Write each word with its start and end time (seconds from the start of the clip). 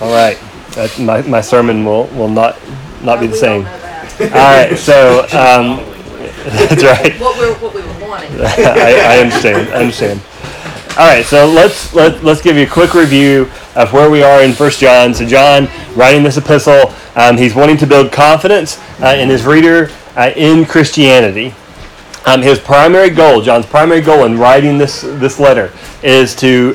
All 0.00 0.12
right. 0.12 0.38
That, 0.72 0.98
my, 0.98 1.22
my 1.22 1.40
sermon 1.40 1.84
will, 1.84 2.06
will 2.08 2.28
not 2.28 2.58
not 3.02 3.20
be 3.20 3.26
the 3.26 3.36
same. 3.36 3.66
All 3.66 4.28
right. 4.28 4.76
So 4.76 5.22
um, 5.32 5.78
that's 6.44 6.82
right. 6.82 7.18
What 7.20 7.38
we're, 7.38 7.54
what 7.54 7.74
we 7.74 7.82
were 7.82 8.08
wanting. 8.08 8.32
I, 8.40 9.16
I 9.16 9.18
understand. 9.20 9.68
I 9.68 9.80
understand. 9.80 10.20
All 10.98 11.06
right, 11.06 11.24
so 11.24 11.46
let's 11.46 11.94
let, 11.94 12.24
let's 12.24 12.42
give 12.42 12.56
you 12.56 12.64
a 12.64 12.68
quick 12.68 12.92
review 12.92 13.48
of 13.76 13.92
where 13.92 14.10
we 14.10 14.24
are 14.24 14.42
in 14.42 14.52
First 14.52 14.80
John. 14.80 15.14
So 15.14 15.24
John, 15.24 15.68
writing 15.94 16.24
this 16.24 16.38
epistle, 16.38 16.92
um, 17.14 17.36
he's 17.36 17.54
wanting 17.54 17.76
to 17.76 17.86
build 17.86 18.10
confidence 18.10 18.80
uh, 19.00 19.14
in 19.16 19.28
his 19.28 19.46
reader 19.46 19.92
uh, 20.16 20.32
in 20.34 20.64
Christianity. 20.64 21.54
Um, 22.26 22.42
his 22.42 22.58
primary 22.58 23.10
goal, 23.10 23.40
John's 23.40 23.64
primary 23.64 24.00
goal 24.00 24.24
in 24.24 24.36
writing 24.38 24.76
this 24.76 25.02
this 25.02 25.38
letter, 25.38 25.72
is 26.02 26.34
to 26.36 26.74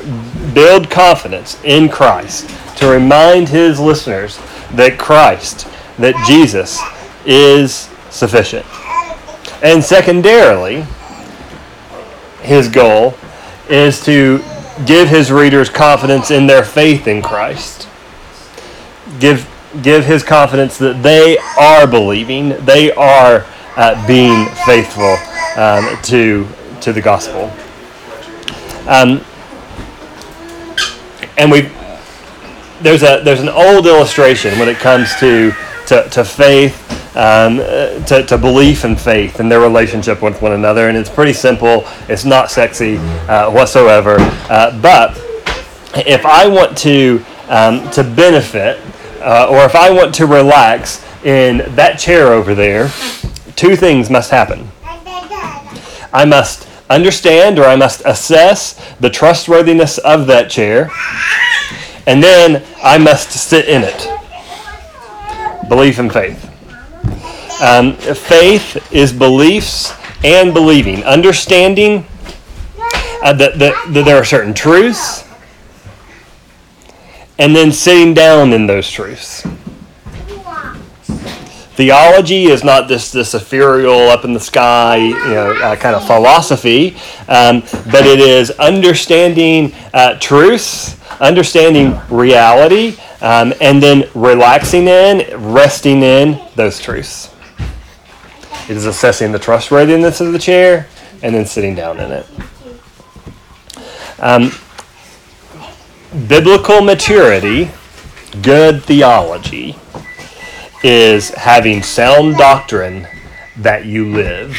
build 0.54 0.88
confidence 0.88 1.62
in 1.62 1.90
Christ, 1.90 2.48
to 2.84 2.90
remind 2.90 3.48
his 3.48 3.80
listeners 3.80 4.38
that 4.72 4.98
Christ, 4.98 5.66
that 5.98 6.14
Jesus, 6.26 6.80
is 7.24 7.88
sufficient. 8.10 8.66
And 9.62 9.82
secondarily, 9.82 10.84
his 12.42 12.68
goal 12.68 13.14
is 13.70 14.04
to 14.04 14.42
give 14.84 15.08
his 15.08 15.32
readers 15.32 15.70
confidence 15.70 16.30
in 16.30 16.46
their 16.46 16.62
faith 16.62 17.06
in 17.06 17.22
Christ. 17.22 17.88
Give 19.18 19.48
give 19.82 20.04
his 20.04 20.22
confidence 20.22 20.78
that 20.78 21.02
they 21.02 21.36
are 21.58 21.86
believing, 21.86 22.50
they 22.64 22.92
are 22.92 23.44
uh, 23.76 24.06
being 24.06 24.46
faithful 24.66 25.16
um, 25.60 25.96
to 26.02 26.46
to 26.82 26.92
the 26.92 27.00
gospel. 27.00 27.50
Um, 28.86 29.24
and 31.38 31.50
we 31.50 31.70
there's 32.84 33.02
a 33.02 33.22
there's 33.24 33.40
an 33.40 33.48
old 33.48 33.86
illustration 33.86 34.58
when 34.58 34.68
it 34.68 34.76
comes 34.76 35.14
to 35.16 35.52
to, 35.86 36.08
to 36.10 36.24
faith 36.24 36.80
um, 37.16 37.58
to, 37.58 38.24
to 38.26 38.36
belief 38.38 38.84
and 38.84 39.00
faith 39.00 39.40
and 39.40 39.50
their 39.50 39.60
relationship 39.60 40.20
with 40.22 40.40
one 40.42 40.52
another. 40.52 40.88
And 40.88 40.96
it's 40.96 41.10
pretty 41.10 41.32
simple. 41.32 41.84
It's 42.08 42.24
not 42.24 42.50
sexy 42.50 42.96
uh, 43.28 43.50
whatsoever. 43.50 44.16
Uh, 44.18 44.80
but 44.80 45.16
if 46.06 46.26
I 46.26 46.46
want 46.46 46.76
to 46.78 47.24
um, 47.48 47.88
to 47.90 48.04
benefit, 48.04 48.80
uh, 49.22 49.48
or 49.50 49.64
if 49.64 49.74
I 49.74 49.90
want 49.90 50.14
to 50.16 50.26
relax 50.26 51.04
in 51.24 51.58
that 51.76 51.98
chair 51.98 52.32
over 52.32 52.54
there, 52.54 52.88
two 53.56 53.76
things 53.76 54.10
must 54.10 54.30
happen. 54.30 54.68
I 56.12 56.24
must 56.24 56.68
understand 56.90 57.58
or 57.58 57.64
I 57.64 57.76
must 57.76 58.02
assess 58.04 58.94
the 59.00 59.10
trustworthiness 59.10 59.98
of 59.98 60.26
that 60.26 60.50
chair, 60.50 60.90
and 62.06 62.22
then 62.22 62.64
I 62.82 62.98
must 62.98 63.30
sit 63.30 63.68
in 63.68 63.82
it. 63.84 64.08
Belief 65.68 65.98
and 65.98 66.12
faith. 66.12 66.50
Um, 67.62 67.94
faith 67.94 68.92
is 68.92 69.12
beliefs 69.12 69.92
and 70.24 70.52
believing, 70.52 71.04
understanding 71.04 72.06
uh, 73.22 73.32
that, 73.32 73.58
that, 73.58 73.92
that 73.92 74.04
there 74.04 74.16
are 74.16 74.24
certain 74.24 74.52
truths, 74.52 75.24
and 77.38 77.54
then 77.54 77.72
sitting 77.72 78.14
down 78.14 78.52
in 78.52 78.66
those 78.66 78.90
truths. 78.90 79.46
Theology 81.76 82.44
is 82.44 82.62
not 82.62 82.86
this 82.86 83.10
this 83.10 83.34
ethereal 83.34 84.08
up 84.08 84.24
in 84.24 84.32
the 84.32 84.38
sky, 84.38 84.96
you 84.96 85.12
know, 85.12 85.52
uh, 85.60 85.74
kind 85.74 85.96
of 85.96 86.06
philosophy, 86.06 86.96
um, 87.28 87.62
but 87.90 88.06
it 88.06 88.20
is 88.20 88.52
understanding 88.52 89.74
uh, 89.92 90.16
truths, 90.20 90.96
understanding 91.20 92.00
reality, 92.08 92.96
um, 93.20 93.52
and 93.60 93.82
then 93.82 94.08
relaxing 94.14 94.86
in, 94.86 95.26
resting 95.52 96.02
in 96.04 96.40
those 96.54 96.78
truths. 96.78 97.34
It 98.68 98.76
is 98.76 98.86
assessing 98.86 99.32
the 99.32 99.40
trustworthiness 99.40 100.20
of 100.20 100.32
the 100.32 100.38
chair 100.38 100.86
and 101.22 101.34
then 101.34 101.44
sitting 101.44 101.74
down 101.74 101.98
in 101.98 102.12
it. 102.12 102.26
Um, 104.20 104.52
biblical 106.28 106.82
maturity, 106.82 107.70
good 108.42 108.84
theology, 108.84 109.76
is 110.84 111.30
having 111.30 111.82
sound 111.82 112.36
doctrine 112.36 113.08
that 113.56 113.86
you 113.86 114.12
live. 114.12 114.54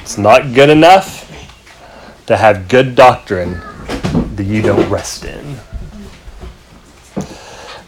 It's 0.00 0.18
not 0.18 0.52
good 0.52 0.68
enough 0.68 1.26
to 2.26 2.36
have 2.36 2.68
good 2.68 2.94
doctrine 2.94 3.54
that 4.36 4.44
you 4.44 4.60
don't 4.60 4.88
rest 4.90 5.24
in. 5.24 5.56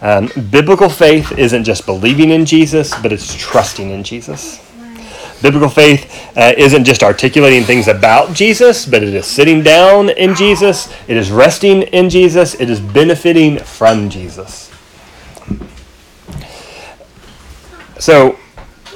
Um, 0.01 0.31
biblical 0.51 0.89
faith 0.89 1.31
isn't 1.39 1.65
just 1.65 1.85
believing 1.85 2.31
in 2.31 2.47
Jesus, 2.47 2.93
but 3.03 3.13
it's 3.13 3.35
trusting 3.35 3.91
in 3.91 4.03
Jesus. 4.03 4.61
Biblical 5.43 5.69
faith 5.69 6.37
uh, 6.37 6.55
isn't 6.57 6.85
just 6.85 7.03
articulating 7.03 7.65
things 7.65 7.87
about 7.87 8.33
Jesus, 8.33 8.87
but 8.87 9.03
it 9.03 9.13
is 9.13 9.27
sitting 9.27 9.63
down 9.63 10.09
in 10.09 10.35
Jesus, 10.35 10.91
it 11.07 11.19
is 11.19 11.31
resting 11.31 11.83
in 11.83 12.09
Jesus, 12.09 12.55
it 12.55 12.71
is 12.71 12.81
benefiting 12.81 13.59
from 13.59 14.09
Jesus. 14.09 14.72
So, 18.03 18.37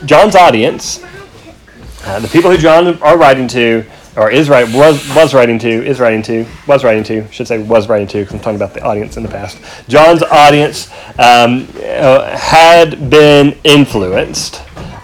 John's 0.04 0.34
audience, 0.34 1.00
uh, 2.02 2.18
the 2.18 2.26
people 2.26 2.50
who 2.50 2.58
John 2.58 3.00
are 3.00 3.16
writing 3.16 3.46
to, 3.46 3.84
or 4.16 4.32
is 4.32 4.48
right 4.48 4.68
was 4.74 4.98
was 5.14 5.32
writing 5.32 5.60
to 5.60 5.68
is 5.68 6.00
writing 6.00 6.22
to 6.22 6.44
was 6.66 6.82
writing 6.82 7.04
to 7.04 7.24
should 7.30 7.46
say 7.46 7.62
was 7.62 7.88
writing 7.88 8.08
to 8.08 8.18
because 8.18 8.34
I'm 8.34 8.40
talking 8.40 8.56
about 8.56 8.74
the 8.74 8.82
audience 8.82 9.16
in 9.16 9.22
the 9.22 9.28
past. 9.28 9.58
John's 9.86 10.24
audience 10.24 10.90
um, 11.20 11.68
uh, 11.84 12.36
had 12.36 13.08
been 13.08 13.56
influenced 13.62 14.60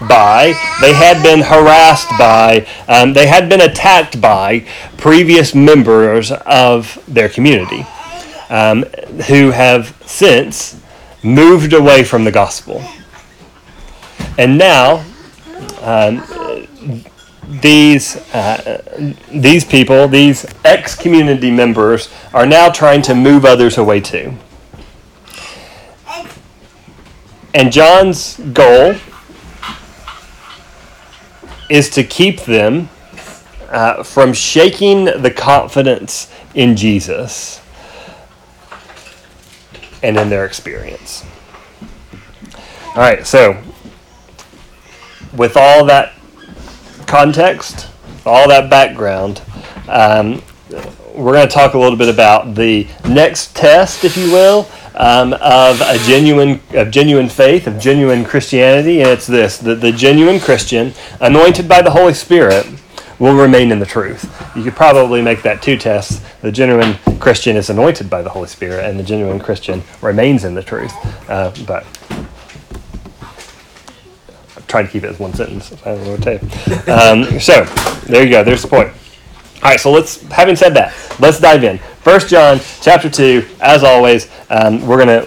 by, 0.08 0.46
they 0.80 0.94
had 0.94 1.22
been 1.22 1.40
harassed 1.40 2.10
by, 2.18 2.66
um, 2.88 3.12
they 3.12 3.28
had 3.28 3.48
been 3.48 3.60
attacked 3.60 4.20
by 4.20 4.66
previous 4.96 5.54
members 5.54 6.32
of 6.32 7.00
their 7.06 7.28
community 7.28 7.86
um, 8.50 8.82
who 9.28 9.52
have 9.52 9.96
since 10.04 10.82
moved 11.22 11.72
away 11.72 12.02
from 12.02 12.24
the 12.24 12.32
gospel. 12.32 12.84
And 14.38 14.56
now, 14.56 15.04
um, 15.80 16.22
these 17.60 18.16
uh, 18.34 19.14
these 19.30 19.64
people, 19.64 20.08
these 20.08 20.46
ex 20.64 20.94
community 20.94 21.50
members, 21.50 22.08
are 22.32 22.46
now 22.46 22.70
trying 22.70 23.02
to 23.02 23.14
move 23.14 23.44
others 23.44 23.78
away 23.78 24.00
too. 24.00 24.34
And 27.54 27.70
John's 27.70 28.38
goal 28.38 28.94
is 31.68 31.90
to 31.90 32.02
keep 32.02 32.40
them 32.42 32.88
uh, 33.68 34.02
from 34.02 34.32
shaking 34.32 35.04
the 35.04 35.30
confidence 35.30 36.32
in 36.54 36.76
Jesus 36.76 37.60
and 40.02 40.16
in 40.16 40.28
their 40.28 40.44
experience. 40.46 41.24
All 42.88 42.96
right, 42.96 43.26
so 43.26 43.62
with 45.42 45.56
all 45.56 45.84
that 45.84 46.12
context, 47.08 47.88
all 48.24 48.46
that 48.46 48.70
background, 48.70 49.42
um, 49.88 50.40
we're 51.16 51.32
going 51.32 51.48
to 51.48 51.52
talk 51.52 51.74
a 51.74 51.78
little 51.78 51.98
bit 51.98 52.08
about 52.08 52.54
the 52.54 52.86
next 53.08 53.56
test, 53.56 54.04
if 54.04 54.16
you 54.16 54.30
will, 54.30 54.68
um, 54.94 55.32
of 55.40 55.80
a 55.80 55.98
genuine 56.06 56.60
of 56.74 56.92
genuine 56.92 57.28
faith, 57.28 57.66
of 57.66 57.80
genuine 57.80 58.24
Christianity, 58.24 59.00
and 59.00 59.10
it's 59.10 59.26
this: 59.26 59.58
that 59.58 59.80
the 59.80 59.90
genuine 59.90 60.38
Christian, 60.38 60.92
anointed 61.20 61.68
by 61.68 61.82
the 61.82 61.90
Holy 61.90 62.14
Spirit, 62.14 62.64
will 63.18 63.34
remain 63.34 63.72
in 63.72 63.80
the 63.80 63.86
truth. 63.86 64.24
You 64.54 64.62
could 64.62 64.76
probably 64.76 65.22
make 65.22 65.42
that 65.42 65.60
two 65.60 65.76
tests. 65.76 66.24
The 66.40 66.52
genuine 66.52 66.98
Christian 67.18 67.56
is 67.56 67.68
anointed 67.68 68.08
by 68.08 68.22
the 68.22 68.30
Holy 68.30 68.48
Spirit, 68.48 68.84
and 68.88 68.96
the 68.96 69.02
genuine 69.02 69.40
Christian 69.40 69.82
remains 70.02 70.44
in 70.44 70.54
the 70.54 70.62
truth. 70.62 70.92
Uh, 71.28 71.52
but 71.66 71.84
trying 74.72 74.86
to 74.86 74.90
keep 74.90 75.04
it 75.04 75.10
as 75.10 75.20
one 75.20 75.34
sentence. 75.34 75.70
I. 75.86 75.90
Um, 76.90 77.38
so 77.40 77.64
there 78.06 78.24
you 78.24 78.30
go. 78.30 78.42
There's 78.42 78.62
the 78.62 78.68
point. 78.68 78.88
All 78.88 79.70
right. 79.70 79.78
So 79.78 79.92
let's. 79.92 80.22
Having 80.32 80.56
said 80.56 80.74
that, 80.74 80.94
let's 81.20 81.38
dive 81.38 81.62
in. 81.62 81.78
First 81.78 82.28
John 82.28 82.58
chapter 82.80 83.10
two. 83.10 83.46
As 83.60 83.84
always, 83.84 84.30
um, 84.48 84.84
we're 84.86 84.98
gonna 84.98 85.24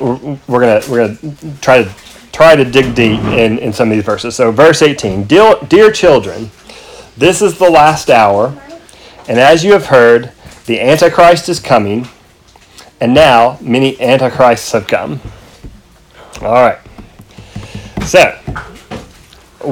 we're 0.47 0.59
gonna 0.59 0.81
we're 0.89 1.07
gonna 1.07 1.35
try 1.61 1.83
to 1.83 1.93
try 2.31 2.55
to 2.55 2.65
dig 2.65 2.95
deep 2.95 3.19
in, 3.21 3.59
in 3.59 3.71
some 3.71 3.89
of 3.89 3.95
these 3.95 4.03
verses. 4.03 4.35
So 4.35 4.51
verse 4.51 4.81
18. 4.81 5.23
Dear, 5.23 5.55
dear 5.69 5.89
children, 5.89 6.51
this 7.15 7.41
is 7.41 7.57
the 7.57 7.69
last 7.69 8.09
hour, 8.09 8.59
and 9.29 9.39
as 9.39 9.63
you 9.63 9.71
have 9.71 9.85
heard, 9.85 10.33
the 10.65 10.81
Antichrist 10.81 11.47
is 11.47 11.61
coming, 11.61 12.09
and 12.99 13.13
now 13.13 13.57
many 13.61 13.97
Antichrists 14.01 14.73
have 14.73 14.87
come. 14.87 15.21
All 16.41 16.51
right. 16.51 16.79
So 18.03 18.37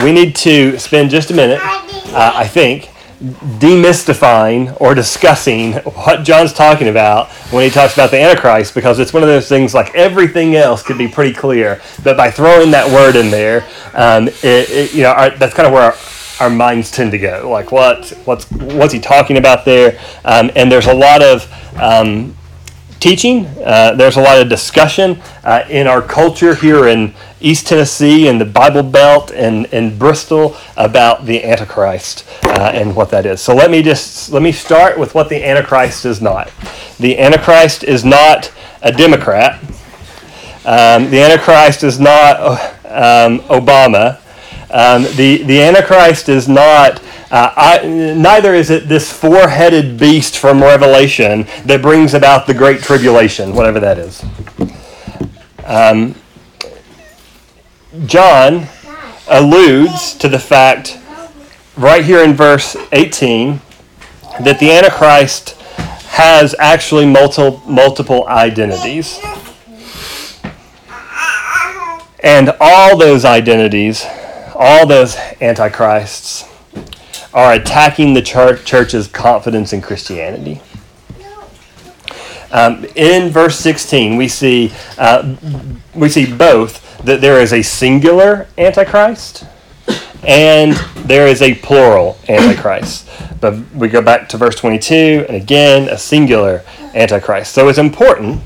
we 0.01 0.11
need 0.11 0.35
to 0.37 0.77
spend 0.79 1.09
just 1.09 1.31
a 1.31 1.33
minute, 1.33 1.59
uh, 1.61 2.31
I 2.35 2.47
think, 2.47 2.89
demystifying 3.59 4.75
or 4.81 4.93
discussing 4.93 5.73
what 5.73 6.23
John's 6.23 6.51
talking 6.51 6.89
about 6.89 7.29
when 7.51 7.63
he 7.63 7.69
talks 7.69 7.93
about 7.93 8.11
the 8.11 8.19
Antichrist 8.19 8.75
because 8.75 8.99
it's 8.99 9.13
one 9.13 9.23
of 9.23 9.29
those 9.29 9.47
things 9.47 9.73
like 9.73 9.95
everything 9.95 10.55
else 10.55 10.83
could 10.83 10.97
be 10.97 11.07
pretty 11.07 11.33
clear, 11.33 11.81
but 12.03 12.17
by 12.17 12.29
throwing 12.29 12.71
that 12.71 12.91
word 12.91 13.15
in 13.15 13.31
there, 13.31 13.65
um, 13.93 14.27
it, 14.27 14.43
it, 14.43 14.93
you 14.93 15.03
know, 15.03 15.11
our, 15.11 15.29
that's 15.29 15.53
kind 15.53 15.67
of 15.67 15.73
where 15.73 15.83
our, 15.83 15.95
our, 16.41 16.49
minds 16.49 16.91
tend 16.91 17.11
to 17.11 17.17
go. 17.17 17.49
Like, 17.49 17.71
what, 17.71 18.09
what's, 18.25 18.49
what's 18.51 18.93
he 18.93 18.99
talking 18.99 19.37
about 19.37 19.63
there? 19.63 19.99
Um, 20.25 20.51
and 20.55 20.69
there's 20.69 20.87
a 20.87 20.93
lot 20.93 21.21
of 21.21 21.49
um, 21.79 22.35
teaching. 23.03 23.45
Uh, 23.65 23.93
there's 23.95 24.15
a 24.15 24.21
lot 24.21 24.41
of 24.41 24.47
discussion 24.47 25.21
uh, 25.43 25.65
in 25.69 25.87
our 25.87 26.01
culture 26.01 26.55
here 26.55 26.87
in 26.87 27.13
East 27.41 27.67
Tennessee 27.67 28.29
and 28.29 28.39
the 28.39 28.45
Bible 28.45 28.81
Belt 28.81 29.29
and, 29.31 29.65
in 29.73 29.97
Bristol 29.97 30.55
about 30.77 31.25
the 31.25 31.43
Antichrist 31.43 32.25
uh, 32.45 32.71
and 32.73 32.95
what 32.95 33.09
that 33.09 33.25
is. 33.25 33.41
So 33.41 33.53
let 33.53 33.69
me 33.69 33.81
just 33.81 34.31
let 34.31 34.41
me 34.41 34.53
start 34.53 34.97
with 34.97 35.13
what 35.13 35.27
the 35.27 35.43
Antichrist 35.45 36.05
is 36.05 36.21
not. 36.21 36.49
The 36.97 37.19
Antichrist 37.19 37.83
is 37.83 38.05
not 38.05 38.53
a 38.81 38.93
Democrat. 38.93 39.61
Um, 40.65 41.09
the 41.09 41.19
Antichrist 41.21 41.83
is 41.83 41.99
not 41.99 42.39
um, 42.85 43.39
Obama. 43.49 44.17
Um, 44.71 45.03
the 45.17 45.43
the 45.43 45.61
Antichrist 45.61 46.29
is 46.29 46.47
not 46.47 47.03
uh, 47.33 47.51
I, 47.55 47.87
neither 47.87 48.53
is 48.53 48.69
it 48.69 48.87
this 48.87 49.11
four 49.11 49.47
headed 49.47 49.99
beast 49.99 50.37
from 50.37 50.61
Revelation 50.61 51.47
that 51.65 51.81
brings 51.81 52.13
about 52.13 52.45
the 52.45 52.53
Great 52.53 52.83
Tribulation, 52.83 53.55
whatever 53.55 53.79
that 53.79 53.97
is. 53.97 54.23
Um, 55.65 56.13
John 58.05 58.67
alludes 59.27 60.13
to 60.19 60.29
the 60.29 60.37
fact, 60.37 60.99
right 61.75 62.05
here 62.05 62.23
in 62.23 62.35
verse 62.35 62.77
18, 62.91 63.59
that 64.41 64.59
the 64.59 64.69
Antichrist 64.69 65.59
has 66.09 66.53
actually 66.59 67.07
multiple, 67.07 67.63
multiple 67.65 68.27
identities. 68.27 69.19
And 72.19 72.51
all 72.61 72.95
those 72.95 73.25
identities, 73.25 74.05
all 74.53 74.85
those 74.85 75.15
antichrists, 75.41 76.52
are 77.33 77.53
attacking 77.53 78.13
the 78.13 78.21
church, 78.21 78.65
church's 78.65 79.07
confidence 79.07 79.73
in 79.73 79.81
Christianity. 79.81 80.61
Um, 82.51 82.85
in 82.95 83.31
verse 83.31 83.57
16, 83.59 84.15
we 84.15 84.27
see, 84.27 84.71
uh, 84.99 85.35
we 85.95 86.07
see 86.09 86.31
both 86.31 86.99
that 86.99 87.19
there 87.19 87.41
is 87.41 87.51
a 87.51 87.63
singular 87.63 88.47
Antichrist 88.57 89.45
and 90.23 90.73
there 91.05 91.27
is 91.27 91.41
a 91.41 91.55
plural 91.55 92.17
Antichrist. 92.29 93.09
But 93.41 93.59
we 93.73 93.89
go 93.89 94.01
back 94.01 94.29
to 94.29 94.37
verse 94.37 94.55
22, 94.55 95.25
and 95.27 95.35
again, 95.35 95.89
a 95.89 95.97
singular 95.97 96.63
Antichrist. 96.93 97.53
So 97.53 97.67
it's 97.67 97.79
important 97.79 98.41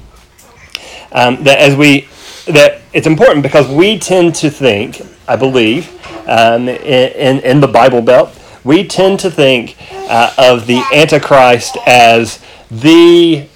um, 1.12 1.44
that 1.44 1.60
as 1.60 1.76
we 1.76 2.08
that 2.48 2.82
it's 2.94 3.08
important 3.08 3.44
because 3.44 3.68
we 3.68 4.00
tend 4.00 4.34
to 4.36 4.50
think, 4.50 5.02
I 5.28 5.36
believe, 5.36 5.92
um, 6.28 6.70
in, 6.70 7.12
in, 7.12 7.40
in 7.40 7.60
the 7.60 7.68
Bible 7.68 8.02
Belt, 8.02 8.30
we 8.64 8.84
tend 8.84 9.20
to 9.22 9.32
think 9.32 9.76
uh, 10.10 10.34
of 10.38 10.68
the 10.68 10.84
Antichrist 10.94 11.78
as 11.86 12.44
the 12.70 13.48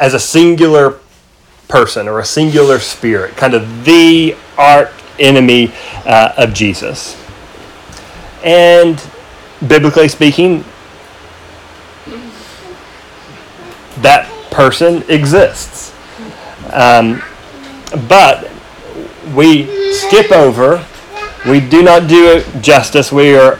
as 0.00 0.14
a 0.14 0.20
singular 0.20 0.98
person 1.68 2.08
or 2.08 2.20
a 2.20 2.24
singular 2.24 2.78
spirit, 2.78 3.36
kind 3.36 3.54
of 3.54 3.84
the 3.84 4.36
arch 4.58 4.90
enemy 5.18 5.72
uh, 6.04 6.34
of 6.36 6.52
Jesus. 6.52 7.20
And 8.44 9.02
biblically 9.66 10.08
speaking, 10.08 10.64
that 13.98 14.28
person 14.50 15.02
exists. 15.08 15.94
Um, 16.72 17.22
but 18.08 18.50
we 19.34 19.92
skip 19.92 20.30
over 20.30 20.84
we 21.46 21.60
do 21.60 21.82
not 21.82 22.08
do 22.08 22.42
justice, 22.60 23.12
we 23.12 23.36
are 23.36 23.56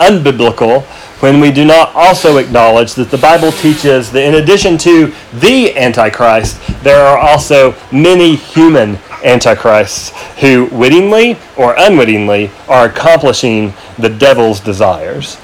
unbiblical 0.00 0.84
when 1.22 1.38
we 1.38 1.52
do 1.52 1.64
not 1.64 1.94
also 1.94 2.38
acknowledge 2.38 2.94
that 2.94 3.12
the 3.12 3.16
Bible 3.16 3.52
teaches 3.52 4.10
that 4.10 4.24
in 4.24 4.42
addition 4.42 4.76
to 4.78 5.14
the 5.34 5.72
Antichrist, 5.76 6.60
there 6.82 7.00
are 7.00 7.16
also 7.16 7.76
many 7.92 8.34
human 8.34 8.98
antichrists 9.24 10.10
who 10.40 10.66
wittingly 10.72 11.38
or 11.56 11.76
unwittingly 11.78 12.50
are 12.66 12.86
accomplishing 12.86 13.72
the 13.98 14.08
devil's 14.08 14.58
desires. 14.58 15.36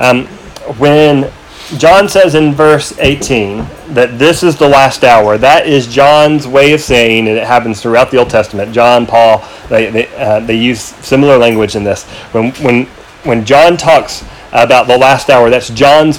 Um, 0.00 0.26
when 0.76 1.30
John 1.76 2.08
says 2.08 2.34
in 2.34 2.52
verse 2.52 2.98
18 2.98 3.64
that 3.94 4.18
this 4.18 4.42
is 4.42 4.56
the 4.56 4.68
last 4.68 5.04
hour. 5.04 5.38
That 5.38 5.66
is 5.66 5.86
John's 5.86 6.46
way 6.46 6.72
of 6.72 6.80
saying, 6.80 7.28
and 7.28 7.38
it 7.38 7.46
happens 7.46 7.80
throughout 7.80 8.10
the 8.10 8.18
Old 8.18 8.30
Testament. 8.30 8.72
John, 8.72 9.06
Paul, 9.06 9.46
they, 9.68 9.90
they, 9.90 10.16
uh, 10.16 10.40
they 10.40 10.56
use 10.56 10.80
similar 10.80 11.38
language 11.38 11.74
in 11.74 11.84
this. 11.84 12.04
When, 12.32 12.52
when, 12.54 12.86
when 13.24 13.44
John 13.44 13.76
talks 13.76 14.22
about 14.52 14.86
the 14.86 14.98
last 14.98 15.30
hour, 15.30 15.50
that's 15.50 15.70
John's 15.70 16.18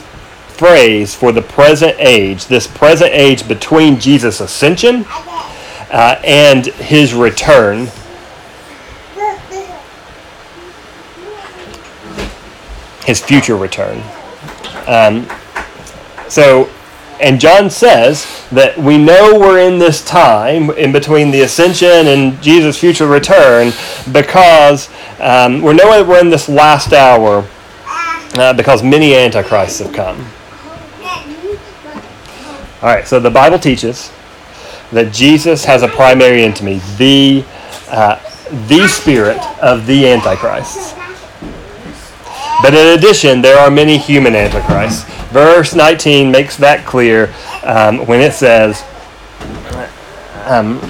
phrase 0.59 1.15
for 1.15 1.31
the 1.31 1.41
present 1.41 1.95
age, 1.99 2.47
this 2.47 2.67
present 2.67 3.11
age 3.13 3.47
between 3.47 3.99
Jesus' 3.99 4.41
ascension 4.41 5.05
uh, 5.91 6.19
and 6.23 6.65
his 6.65 7.13
return. 7.13 7.87
His 13.05 13.21
future 13.21 13.55
return. 13.55 14.03
Um, 14.85 15.27
so, 16.27 16.69
and 17.19 17.39
John 17.39 17.69
says 17.69 18.25
that 18.51 18.77
we 18.77 18.97
know 18.97 19.37
we're 19.37 19.59
in 19.59 19.77
this 19.77 20.03
time 20.03 20.69
in 20.71 20.91
between 20.91 21.31
the 21.31 21.41
ascension 21.41 22.07
and 22.07 22.41
Jesus' 22.41 22.79
future 22.79 23.07
return 23.07 23.73
because 24.11 24.89
um, 25.19 25.61
we 25.61 25.73
know 25.73 26.03
we're 26.07 26.21
in 26.21 26.29
this 26.29 26.47
last 26.47 26.93
hour 26.93 27.45
uh, 28.35 28.53
because 28.53 28.83
many 28.83 29.15
antichrists 29.15 29.79
have 29.79 29.93
come. 29.93 30.25
All 32.81 32.87
right, 32.87 33.05
so 33.05 33.19
the 33.19 33.29
Bible 33.29 33.59
teaches 33.59 34.11
that 34.93 35.11
Jesus 35.11 35.65
has 35.65 35.83
a 35.83 35.87
primary 35.89 36.43
enemy, 36.43 36.79
the 36.97 37.43
uh, 37.89 38.17
the 38.67 38.87
spirit 38.87 39.39
of 39.61 39.85
the 39.85 40.07
antichrists. 40.07 40.93
But 42.61 42.73
in 42.73 42.97
addition, 42.97 43.41
there 43.41 43.57
are 43.59 43.69
many 43.69 43.97
human 43.97 44.35
antichrists. 44.35 45.05
Verse 45.31 45.75
19 45.75 46.31
makes 46.31 46.57
that 46.57 46.85
clear 46.85 47.33
um, 47.63 48.05
when 48.07 48.19
it 48.21 48.33
says, 48.33 48.83
um, 50.45 50.81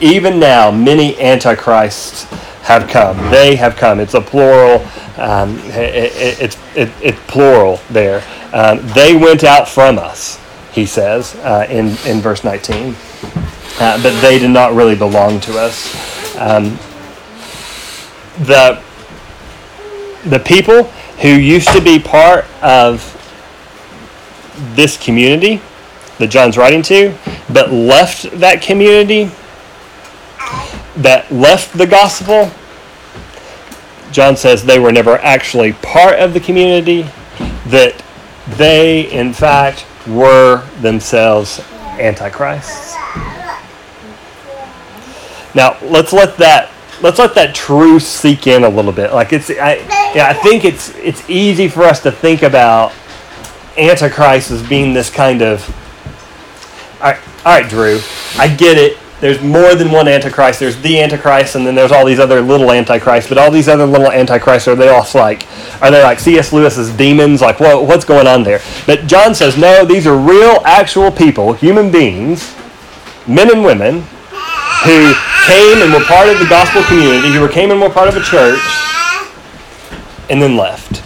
Even 0.00 0.38
now, 0.38 0.70
many 0.70 1.18
antichrists 1.18 2.24
have 2.62 2.88
come. 2.88 3.16
They 3.30 3.56
have 3.56 3.76
come. 3.76 4.00
It's 4.00 4.14
a 4.14 4.20
plural. 4.20 4.86
Um, 5.16 5.58
it, 5.60 6.12
it, 6.12 6.40
it's 6.40 6.58
it, 6.74 6.90
it's 7.00 7.18
plural 7.26 7.80
there. 7.88 8.22
Um, 8.52 8.86
they 8.88 9.16
went 9.16 9.44
out 9.44 9.68
from 9.68 9.98
us, 9.98 10.40
he 10.72 10.84
says 10.84 11.34
uh, 11.36 11.66
in, 11.70 11.86
in 12.06 12.20
verse 12.20 12.44
19. 12.44 12.94
Uh, 13.78 14.02
but 14.02 14.20
they 14.20 14.38
did 14.38 14.50
not 14.50 14.74
really 14.74 14.96
belong 14.96 15.40
to 15.40 15.58
us. 15.58 15.94
Um, 16.36 16.78
the 18.44 18.82
the 20.24 20.40
people 20.40 20.90
who 21.20 21.28
used 21.28 21.68
to 21.72 21.80
be 21.80 21.98
part 21.98 22.44
of 22.62 23.12
this 24.74 24.96
community 24.96 25.60
that 26.18 26.28
John's 26.28 26.56
writing 26.56 26.82
to, 26.82 27.14
but 27.52 27.70
left 27.70 28.30
that 28.40 28.62
community, 28.62 29.30
that 30.96 31.30
left 31.30 31.76
the 31.76 31.86
gospel, 31.86 32.50
John 34.12 34.36
says 34.36 34.64
they 34.64 34.78
were 34.78 34.92
never 34.92 35.18
actually 35.18 35.74
part 35.74 36.18
of 36.18 36.32
the 36.32 36.40
community, 36.40 37.02
that 37.66 38.02
they, 38.56 39.10
in 39.10 39.32
fact, 39.32 39.84
were 40.06 40.64
themselves 40.80 41.60
antichrists. 41.98 42.94
Now, 45.54 45.76
let's 45.82 46.12
let 46.12 46.36
that 46.36 46.70
let's 47.02 47.18
let 47.18 47.34
that 47.34 47.54
truth 47.54 48.02
sink 48.02 48.46
in 48.46 48.64
a 48.64 48.68
little 48.68 48.92
bit. 48.92 49.12
Like 49.12 49.32
it's, 49.32 49.50
I, 49.50 49.76
yeah, 50.14 50.28
I 50.28 50.34
think 50.34 50.64
it's 50.64 50.94
it's 50.96 51.28
easy 51.28 51.68
for 51.68 51.82
us 51.82 52.00
to 52.02 52.12
think 52.12 52.42
about 52.42 52.92
Antichrist 53.76 54.50
as 54.50 54.66
being 54.66 54.92
this 54.92 55.10
kind 55.10 55.42
of. 55.42 55.64
All 57.00 57.12
right, 57.12 57.20
all 57.44 57.60
right, 57.60 57.68
Drew, 57.68 58.00
I 58.38 58.48
get 58.48 58.78
it. 58.78 58.98
There's 59.18 59.40
more 59.42 59.74
than 59.74 59.90
one 59.90 60.08
Antichrist. 60.08 60.60
There's 60.60 60.80
the 60.82 61.00
Antichrist, 61.00 61.54
and 61.54 61.66
then 61.66 61.74
there's 61.74 61.90
all 61.90 62.04
these 62.04 62.18
other 62.18 62.42
little 62.42 62.70
Antichrists. 62.70 63.30
But 63.30 63.38
all 63.38 63.50
these 63.50 63.66
other 63.66 63.86
little 63.86 64.10
Antichrists 64.10 64.68
are 64.68 64.74
they 64.74 64.88
all 64.88 65.06
like, 65.14 65.46
are 65.80 65.90
they 65.90 66.02
like 66.02 66.18
C.S. 66.18 66.52
Lewis's 66.52 66.94
demons? 66.94 67.40
Like, 67.40 67.58
what, 67.58 67.86
what's 67.86 68.04
going 68.04 68.26
on 68.26 68.42
there? 68.42 68.60
But 68.84 69.06
John 69.06 69.34
says, 69.34 69.56
no, 69.56 69.86
these 69.86 70.06
are 70.06 70.16
real, 70.16 70.60
actual 70.66 71.10
people, 71.10 71.54
human 71.54 71.90
beings, 71.90 72.54
men 73.26 73.50
and 73.50 73.64
women, 73.64 74.02
who 74.84 75.14
came 75.46 75.80
and 75.80 75.92
were 75.92 76.04
part 76.04 76.28
of 76.28 76.38
the 76.38 76.46
gospel 76.46 76.82
community, 76.84 77.32
who 77.32 77.48
came 77.48 77.70
and 77.70 77.80
were 77.80 77.90
part 77.90 78.08
of 78.08 78.16
a 78.16 78.22
church, 78.22 78.60
and 80.28 80.42
then 80.42 80.56
left. 80.56 80.98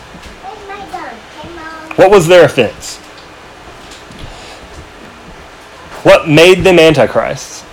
What 1.98 2.10
was 2.10 2.26
their 2.26 2.46
offense? 2.46 2.96
What 6.02 6.28
made 6.28 6.64
them 6.64 6.78
antichrists? 6.78 7.64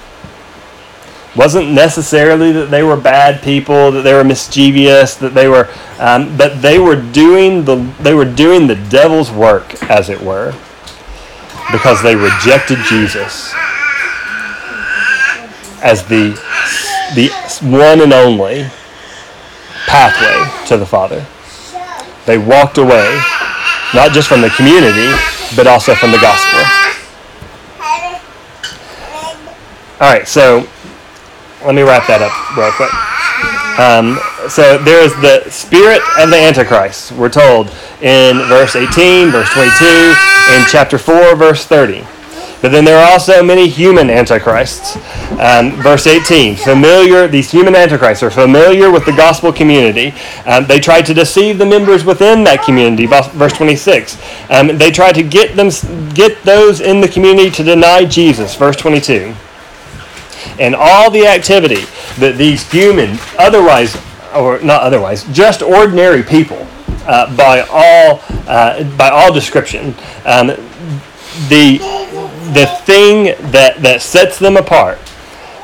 Wasn't 1.36 1.72
necessarily 1.72 2.52
that 2.52 2.72
they 2.72 2.84
were 2.84 2.98
bad 2.98 3.42
people, 3.42 3.92
that 3.92 4.02
they 4.02 4.14
were 4.14 4.24
mischievous, 4.24 5.16
that 5.16 5.34
they 5.34 5.48
were, 5.48 5.70
um, 6.00 6.36
but 6.36 6.62
they 6.62 6.80
were 6.80 6.96
doing 6.96 7.64
the 7.64 7.76
they 8.02 8.14
were 8.14 8.26
doing 8.26 8.68
the 8.68 8.76
devil's 8.76 9.32
work, 9.32 9.82
as 9.84 10.10
it 10.10 10.20
were, 10.20 10.54
because 11.72 12.02
they 12.02 12.16
rejected 12.16 12.80
Jesus 12.90 13.54
as 15.82 16.06
the 16.08 16.32
the 17.16 17.30
one 17.62 18.02
and 18.02 18.14
only 18.14 18.70
pathway 19.88 20.68
to 20.68 20.78
the 20.78 20.86
Father. 20.86 21.26
They 22.26 22.38
walked 22.38 22.78
away, 22.78 23.22
not 23.94 24.12
just 24.12 24.28
from 24.28 24.42
the 24.42 24.50
community, 24.50 25.10
but 25.56 25.66
also 25.66 25.96
from 25.96 26.12
the 26.12 26.20
gospel. 26.20 26.60
All 30.00 30.14
right, 30.14 30.28
so 30.28 30.68
let 31.66 31.74
me 31.74 31.82
wrap 31.82 32.06
that 32.08 32.22
up 32.22 32.34
real 32.58 32.72
quick. 32.72 32.94
Um, 33.80 34.20
so 34.50 34.78
there 34.78 35.02
is 35.04 35.14
the 35.22 35.50
spirit 35.50 36.02
of 36.20 36.30
the 36.30 36.38
Antichrist, 36.38 37.12
we're 37.14 37.30
told 37.30 37.68
in 38.02 38.38
verse 38.48 38.76
18, 38.76 39.30
verse 39.30 39.50
22, 39.54 39.86
in 40.54 40.66
chapter 40.70 40.98
4, 40.98 41.36
verse 41.36 41.66
30. 41.66 42.06
But 42.62 42.72
then 42.72 42.86
there 42.86 42.98
are 42.98 43.12
also 43.12 43.44
many 43.44 43.68
human 43.68 44.10
antichrists. 44.10 44.96
Um, 45.40 45.72
verse 45.82 46.08
18, 46.08 46.56
familiar, 46.56 47.28
these 47.28 47.52
human 47.52 47.76
antichrists 47.76 48.24
are 48.24 48.32
familiar 48.32 48.90
with 48.90 49.06
the 49.06 49.12
gospel 49.12 49.54
community. 49.54 50.14
Um, 50.46 50.66
they 50.66 50.80
try 50.80 51.02
to 51.02 51.14
deceive 51.14 51.60
the 51.60 51.66
members 51.66 52.04
within 52.04 52.44
that 52.46 52.64
community. 52.64 53.06
Verse 53.06 53.54
26, 53.54 54.18
um, 54.50 54.78
they 54.78 54.90
try 54.90 55.12
to 55.12 55.22
get 55.22 55.56
them, 55.56 55.70
get 56.14 56.42
those 56.44 56.82
in 56.82 57.00
the 57.00 57.08
community 57.08 57.52
to 57.52 57.64
deny 57.64 58.06
Jesus. 58.06 58.56
Verse 58.56 58.76
22, 58.76 59.36
and 60.60 60.76
all 60.76 61.12
the 61.12 61.28
activity 61.28 61.86
that 62.20 62.36
these 62.38 62.70
human, 62.72 63.20
otherwise 63.38 63.96
or 64.36 64.60
not 64.62 64.82
otherwise, 64.82 65.24
just 65.26 65.62
ordinary 65.62 66.24
people, 66.24 66.68
uh, 67.06 67.36
by 67.36 67.62
all 67.70 68.22
uh, 68.48 68.84
by 68.98 69.10
all 69.10 69.32
description, 69.34 69.96
um, 70.26 70.48
the 71.50 71.80
the 72.54 72.66
thing 72.86 73.36
that, 73.52 73.78
that 73.82 74.02
sets 74.02 74.40
them 74.40 74.58
apart, 74.58 75.00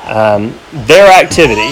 um, 0.06 0.54
their 0.72 1.12
activity, 1.12 1.72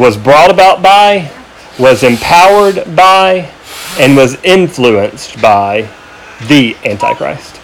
was 0.00 0.16
brought 0.16 0.50
about 0.50 0.82
by, 0.82 1.30
was 1.78 2.02
empowered 2.02 2.96
by, 2.96 3.50
and 3.98 4.16
was 4.16 4.42
influenced 4.44 5.40
by 5.40 5.88
the 6.48 6.76
Antichrist. 6.84 7.60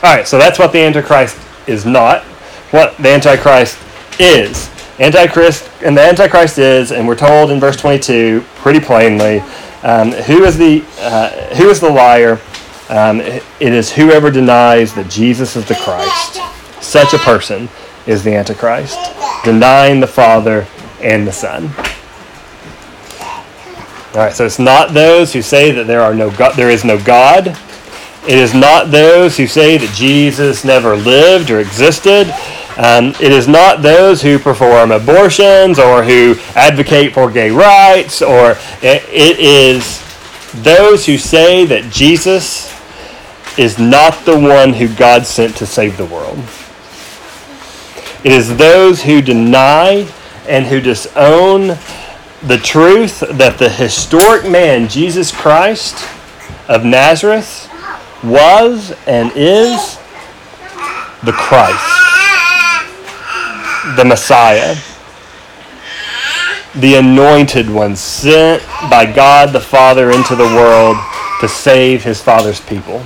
All 0.00 0.14
right, 0.14 0.26
so 0.26 0.38
that's 0.38 0.58
what 0.58 0.72
the 0.72 0.80
Antichrist 0.80 1.36
is 1.66 1.84
not. 1.84 2.22
What 2.70 2.96
the 2.98 3.08
Antichrist 3.08 3.78
is. 4.20 4.70
Antichrist 5.00 5.68
and 5.82 5.96
the 5.96 6.02
Antichrist 6.02 6.58
is, 6.58 6.90
and 6.90 7.06
we're 7.06 7.16
told 7.16 7.50
in 7.50 7.60
verse 7.60 7.76
22 7.76 8.44
pretty 8.56 8.80
plainly, 8.80 9.40
um, 9.82 10.10
who 10.10 10.44
is 10.44 10.58
the 10.58 10.84
uh, 10.98 11.54
who 11.54 11.68
is 11.70 11.78
the 11.80 11.88
liar? 11.88 12.40
Um, 12.88 13.20
it 13.20 13.42
is 13.60 13.92
whoever 13.92 14.30
denies 14.30 14.94
that 14.94 15.10
Jesus 15.10 15.56
is 15.56 15.66
the 15.66 15.74
Christ. 15.74 16.40
Such 16.82 17.12
a 17.12 17.18
person 17.18 17.68
is 18.06 18.24
the 18.24 18.34
Antichrist, 18.34 18.98
denying 19.44 20.00
the 20.00 20.06
Father 20.06 20.66
and 21.02 21.26
the 21.26 21.32
Son. 21.32 21.70
All 24.14 24.24
right, 24.24 24.32
so 24.32 24.46
it's 24.46 24.58
not 24.58 24.94
those 24.94 25.34
who 25.34 25.42
say 25.42 25.70
that 25.72 25.86
there 25.86 26.00
are 26.00 26.14
no 26.14 26.30
God, 26.30 26.56
there 26.56 26.70
is 26.70 26.82
no 26.82 26.98
God. 26.98 27.48
It 28.26 28.38
is 28.38 28.54
not 28.54 28.90
those 28.90 29.36
who 29.36 29.46
say 29.46 29.76
that 29.76 29.94
Jesus 29.94 30.64
never 30.64 30.96
lived 30.96 31.50
or 31.50 31.60
existed. 31.60 32.34
Um, 32.78 33.08
it 33.20 33.32
is 33.32 33.48
not 33.48 33.82
those 33.82 34.22
who 34.22 34.38
perform 34.38 34.92
abortions 34.92 35.78
or 35.78 36.02
who 36.02 36.36
advocate 36.54 37.12
for 37.12 37.30
gay 37.30 37.50
rights, 37.50 38.22
or 38.22 38.52
it, 38.82 39.02
it 39.10 39.38
is 39.38 40.02
those 40.62 41.04
who 41.04 41.18
say 41.18 41.66
that 41.66 41.92
Jesus 41.92 42.67
is 43.58 43.76
not 43.78 44.24
the 44.24 44.38
one 44.38 44.72
who 44.72 44.88
God 44.94 45.26
sent 45.26 45.56
to 45.56 45.66
save 45.66 45.96
the 45.96 46.06
world. 46.06 46.38
It 48.22 48.32
is 48.32 48.56
those 48.56 49.02
who 49.02 49.20
deny 49.20 50.08
and 50.46 50.64
who 50.66 50.80
disown 50.80 51.76
the 52.42 52.58
truth 52.62 53.20
that 53.20 53.58
the 53.58 53.68
historic 53.68 54.48
man, 54.48 54.88
Jesus 54.88 55.32
Christ 55.32 56.08
of 56.68 56.84
Nazareth, 56.84 57.68
was 58.22 58.92
and 59.06 59.32
is 59.34 59.98
the 61.24 61.32
Christ, 61.32 61.84
the 63.96 64.04
Messiah, 64.04 64.76
the 66.76 66.94
anointed 66.94 67.68
one 67.68 67.96
sent 67.96 68.62
by 68.88 69.10
God 69.12 69.52
the 69.52 69.60
Father 69.60 70.12
into 70.12 70.36
the 70.36 70.44
world 70.44 70.96
to 71.40 71.48
save 71.48 72.04
his 72.04 72.22
Father's 72.22 72.60
people 72.60 73.02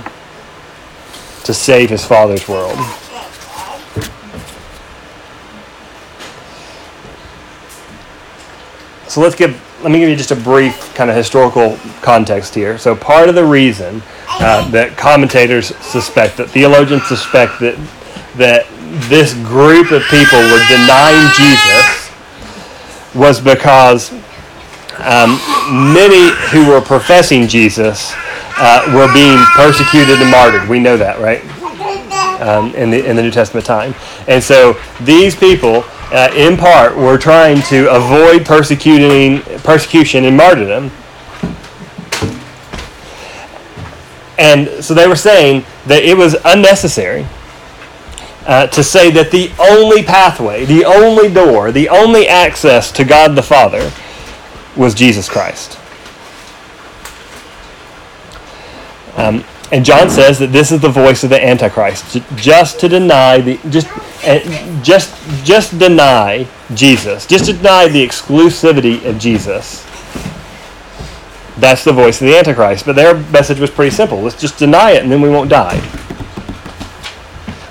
to 1.43 1.53
save 1.53 1.89
his 1.89 2.05
father's 2.05 2.47
world. 2.47 2.77
So 9.07 9.21
let's 9.21 9.35
give 9.35 9.61
let 9.83 9.91
me 9.91 9.99
give 9.99 10.09
you 10.09 10.15
just 10.15 10.31
a 10.31 10.35
brief 10.35 10.95
kind 10.95 11.09
of 11.09 11.15
historical 11.15 11.77
context 12.01 12.55
here. 12.55 12.77
So 12.77 12.95
part 12.95 13.27
of 13.27 13.35
the 13.35 13.43
reason 13.43 14.01
uh, 14.29 14.69
that 14.71 14.97
commentators 14.97 15.75
suspect 15.77 16.37
that 16.37 16.49
theologians 16.49 17.05
suspect 17.05 17.59
that 17.59 17.75
that 18.37 18.65
this 19.09 19.33
group 19.33 19.91
of 19.91 20.01
people 20.03 20.39
were 20.39 20.63
denying 20.69 21.29
Jesus 21.35 22.11
was 23.13 23.41
because 23.41 24.11
um, 24.99 25.37
many 25.93 26.31
who 26.49 26.69
were 26.69 26.81
professing 26.81 27.47
Jesus 27.47 28.13
uh, 28.65 28.89
were 28.95 29.11
being 29.13 29.37
persecuted 29.55 30.21
and 30.21 30.31
martyred. 30.31 30.69
We 30.69 30.79
know 30.79 30.95
that, 30.95 31.19
right? 31.19 31.43
Um, 32.41 32.73
in 32.75 32.89
the 32.89 33.05
in 33.05 33.15
the 33.17 33.21
New 33.21 33.31
Testament 33.31 33.65
time, 33.65 33.93
and 34.27 34.41
so 34.41 34.79
these 35.01 35.35
people, 35.35 35.83
uh, 36.11 36.31
in 36.33 36.55
part, 36.55 36.95
were 36.95 37.17
trying 37.17 37.61
to 37.63 37.89
avoid 37.93 38.45
persecuting 38.45 39.41
persecution 39.59 40.23
and 40.25 40.35
martyrdom. 40.37 40.91
And 44.37 44.83
so 44.83 44.93
they 44.93 45.07
were 45.07 45.15
saying 45.15 45.63
that 45.85 46.03
it 46.03 46.17
was 46.17 46.35
unnecessary 46.43 47.25
uh, 48.45 48.67
to 48.67 48.83
say 48.83 49.11
that 49.11 49.31
the 49.31 49.51
only 49.59 50.03
pathway, 50.03 50.65
the 50.65 50.85
only 50.85 51.31
door, 51.31 51.71
the 51.71 51.89
only 51.89 52.27
access 52.27 52.91
to 52.93 53.03
God 53.03 53.35
the 53.35 53.43
Father 53.43 53.91
was 54.75 54.93
Jesus 54.93 55.29
Christ. 55.29 55.79
Um, 59.15 59.43
and 59.71 59.83
John 59.83 60.09
says 60.09 60.39
that 60.39 60.51
this 60.51 60.71
is 60.71 60.81
the 60.81 60.89
voice 60.89 61.23
of 61.23 61.29
the 61.29 61.43
Antichrist, 61.43 62.19
just 62.35 62.79
to 62.79 62.89
deny 62.89 63.41
the 63.41 63.57
just 63.69 63.87
uh, 64.23 64.39
just 64.83 65.15
just 65.43 65.79
deny 65.79 66.47
Jesus, 66.75 67.25
just 67.25 67.45
deny 67.45 67.87
the 67.87 68.05
exclusivity 68.05 69.03
of 69.05 69.17
Jesus. 69.17 69.83
That's 71.57 71.83
the 71.83 71.93
voice 71.93 72.21
of 72.21 72.27
the 72.27 72.37
Antichrist. 72.37 72.85
But 72.85 72.95
their 72.95 73.15
message 73.15 73.59
was 73.59 73.71
pretty 73.71 73.95
simple: 73.95 74.21
let's 74.21 74.39
just 74.39 74.57
deny 74.57 74.91
it, 74.91 75.03
and 75.03 75.11
then 75.11 75.21
we 75.21 75.29
won't 75.29 75.49
die. 75.49 75.81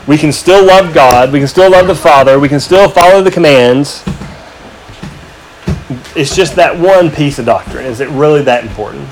We 0.08 0.18
can 0.18 0.32
still 0.32 0.64
love 0.66 0.92
God. 0.92 1.32
We 1.32 1.38
can 1.38 1.48
still 1.48 1.70
love 1.70 1.86
the 1.86 1.94
Father. 1.94 2.40
We 2.40 2.48
can 2.48 2.58
still 2.60 2.88
follow 2.88 3.22
the 3.22 3.30
commands. 3.30 4.02
It's 6.16 6.34
just 6.34 6.56
that 6.56 6.76
one 6.76 7.10
piece 7.10 7.38
of 7.38 7.46
doctrine. 7.46 7.86
Is 7.86 8.00
it 8.00 8.08
really 8.08 8.42
that 8.42 8.64
important? 8.64 9.08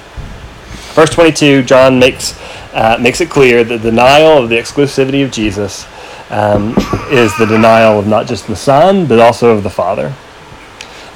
Verse 1.00 1.14
22, 1.14 1.62
John 1.62 1.98
makes, 1.98 2.38
uh, 2.74 2.98
makes 3.00 3.22
it 3.22 3.30
clear 3.30 3.64
that 3.64 3.78
the 3.78 3.90
denial 3.90 4.36
of 4.36 4.50
the 4.50 4.56
exclusivity 4.56 5.24
of 5.24 5.30
Jesus 5.30 5.86
um, 6.28 6.74
is 7.10 7.34
the 7.38 7.46
denial 7.46 7.98
of 7.98 8.06
not 8.06 8.26
just 8.26 8.46
the 8.46 8.54
Son, 8.54 9.06
but 9.06 9.18
also 9.18 9.56
of 9.56 9.62
the 9.62 9.70
Father. 9.70 10.14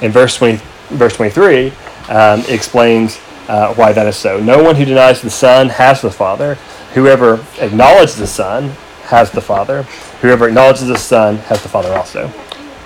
In 0.01 0.11
verse, 0.11 0.37
20, 0.37 0.59
verse 0.89 1.15
23, 1.15 1.71
um, 2.09 2.41
explains 2.47 3.17
uh, 3.47 3.75
why 3.75 3.93
that 3.93 4.07
is 4.07 4.17
so. 4.17 4.39
No 4.39 4.63
one 4.63 4.75
who 4.75 4.85
denies 4.85 5.21
the 5.21 5.29
Son 5.29 5.69
has 5.69 6.01
the 6.01 6.09
Father. 6.09 6.55
Whoever 6.95 7.45
acknowledges 7.59 8.15
the 8.15 8.25
Son 8.25 8.69
has 9.03 9.29
the 9.29 9.41
Father. 9.41 9.83
Whoever 10.21 10.47
acknowledges 10.47 10.87
the 10.87 10.97
Son 10.97 11.37
has 11.37 11.61
the 11.61 11.69
Father 11.69 11.93
also. 11.93 12.25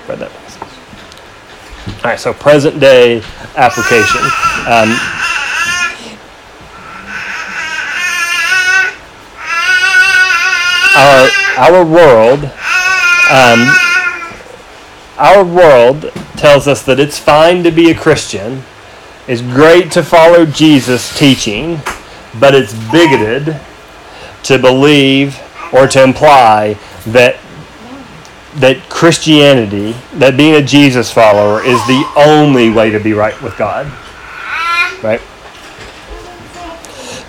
Read 0.10 0.20
that. 0.20 0.32
All 1.88 2.12
right, 2.12 2.20
so 2.20 2.34
present 2.34 2.82
day 2.82 3.24
application. 3.56 4.22
Um, 4.68 5.29
our 10.96 11.30
our 11.58 11.86
world 11.86 12.52
Um, 13.30 13.70
our 15.20 15.46
world 15.46 16.12
tells 16.36 16.68
us 16.68 16.82
that 16.84 17.00
it's 17.00 17.20
fine 17.20 17.64
to 17.64 17.70
be 17.70 17.92
a 17.92 17.96
Christian, 17.96 18.64
it's 19.28 19.42
great 19.42 19.92
to 19.92 20.02
follow 20.02 20.48
Jesus' 20.48 21.16
teaching, 21.16 21.80
but 22.40 22.56
it's 22.56 22.74
bigoted 22.92 23.60
to 24.44 24.58
believe 24.58 25.40
or 25.72 25.88
to 25.90 26.04
imply 26.04 26.76
that 27.06 27.38
that 28.56 28.78
Christianity, 28.90 29.92
that 30.16 30.36
being 30.36 30.56
a 30.56 30.64
Jesus 30.64 31.12
follower, 31.12 31.62
is 31.64 31.78
the 31.86 32.04
only 32.18 32.72
way 32.72 32.90
to 32.90 33.00
be 33.00 33.14
right 33.14 33.40
with 33.44 33.56
God. 33.58 33.86
Right? 35.04 35.22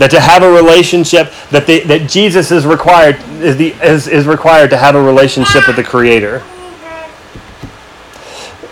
That 0.00 0.10
to 0.12 0.20
have 0.20 0.42
a 0.42 0.50
relationship, 0.50 1.30
that, 1.50 1.66
that 1.66 2.08
Jesus 2.08 2.50
is 2.50 2.64
required 2.64 3.16
is, 3.40 3.58
the, 3.58 3.74
is, 3.82 4.08
is 4.08 4.26
required 4.26 4.70
to 4.70 4.78
have 4.78 4.94
a 4.94 5.02
relationship 5.02 5.66
with 5.66 5.76
the 5.76 5.84
Creator. 5.84 6.42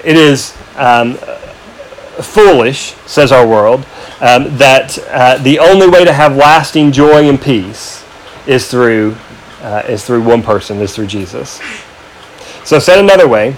It 0.02 0.16
is 0.16 0.56
um, 0.76 1.16
foolish, 2.22 2.94
says 3.04 3.30
our 3.30 3.46
world, 3.46 3.84
um, 4.22 4.56
that 4.56 4.98
uh, 5.10 5.36
the 5.36 5.58
only 5.58 5.86
way 5.86 6.02
to 6.02 6.14
have 6.14 6.34
lasting 6.34 6.92
joy 6.92 7.28
and 7.28 7.38
peace 7.38 8.02
is 8.46 8.70
through 8.70 9.14
uh, 9.60 9.82
is 9.86 10.06
through 10.06 10.22
one 10.22 10.42
person, 10.42 10.78
is 10.78 10.94
through 10.94 11.08
Jesus. 11.08 11.60
So 12.64 12.78
said 12.78 12.98
another 12.98 13.28
way, 13.28 13.54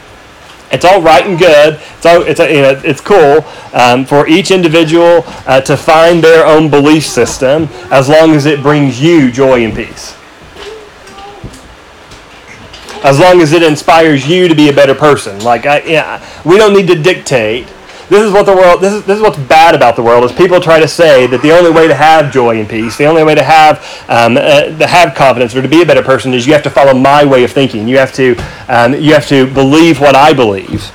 it's 0.71 0.85
all 0.85 1.03
right 1.03 1.27
and 1.27 1.39
good. 1.39 1.81
It's 1.97 2.07
all, 2.07 2.23
it's 2.23 2.39
you 2.39 2.62
know, 2.62 2.81
it's 2.85 3.00
cool 3.00 3.45
um, 3.73 4.05
for 4.05 4.29
each 4.29 4.50
individual 4.50 5.25
uh, 5.47 5.61
to 5.62 5.77
find 5.77 6.23
their 6.23 6.47
own 6.47 6.71
belief 6.71 7.05
system 7.05 7.69
as 7.91 8.09
long 8.09 8.31
as 8.33 8.47
it 8.47 8.62
brings 8.62 9.00
you 9.00 9.33
joy 9.33 9.65
and 9.65 9.75
peace. 9.75 10.17
As 13.03 13.19
long 13.19 13.41
as 13.41 13.53
it 13.53 13.62
inspires 13.62 14.29
you 14.29 14.47
to 14.47 14.55
be 14.55 14.69
a 14.69 14.73
better 14.73 14.95
person. 14.95 15.43
Like 15.43 15.67
I, 15.67 15.81
yeah, 15.81 16.25
we 16.45 16.57
don't 16.59 16.75
need 16.75 16.87
to 16.89 17.03
dictate 17.03 17.67
this 18.11 18.26
is 18.26 18.33
what 18.33 18.45
the 18.45 18.55
world. 18.55 18.81
This 18.81 18.93
is 18.93 19.05
this 19.05 19.17
is 19.17 19.23
what's 19.23 19.38
bad 19.38 19.76
about 19.76 19.95
the 19.95 20.02
world 20.02 20.25
is 20.25 20.33
people 20.33 20.61
try 20.61 20.81
to 20.81 20.88
say 20.88 21.29
that 21.29 21.43
the 21.43 21.52
only 21.52 21.71
way 21.71 21.87
to 21.87 21.95
have 21.95 22.33
joy 22.33 22.59
and 22.59 22.69
peace, 22.69 22.97
the 22.97 23.07
only 23.07 23.23
way 23.23 23.37
to 23.37 23.43
have 23.43 23.79
um, 24.09 24.37
uh, 24.37 24.64
to 24.64 24.87
have 24.87 25.14
confidence 25.14 25.55
or 25.55 25.62
to 25.62 25.69
be 25.69 25.81
a 25.83 25.87
better 25.87 26.02
person 26.02 26.35
is 26.35 26.45
you 26.45 26.52
have 26.52 26.64
to 26.64 26.71
follow 26.71 26.93
my 26.93 27.25
way 27.25 27.45
of 27.45 27.52
thinking. 27.52 27.87
You 27.87 27.99
have 27.99 28.12
to 28.14 28.37
um, 28.69 28.95
you 28.95 29.14
have 29.14 29.29
to 29.29 29.47
believe 29.55 30.00
what 30.00 30.17
I 30.17 30.33
believe. 30.33 30.90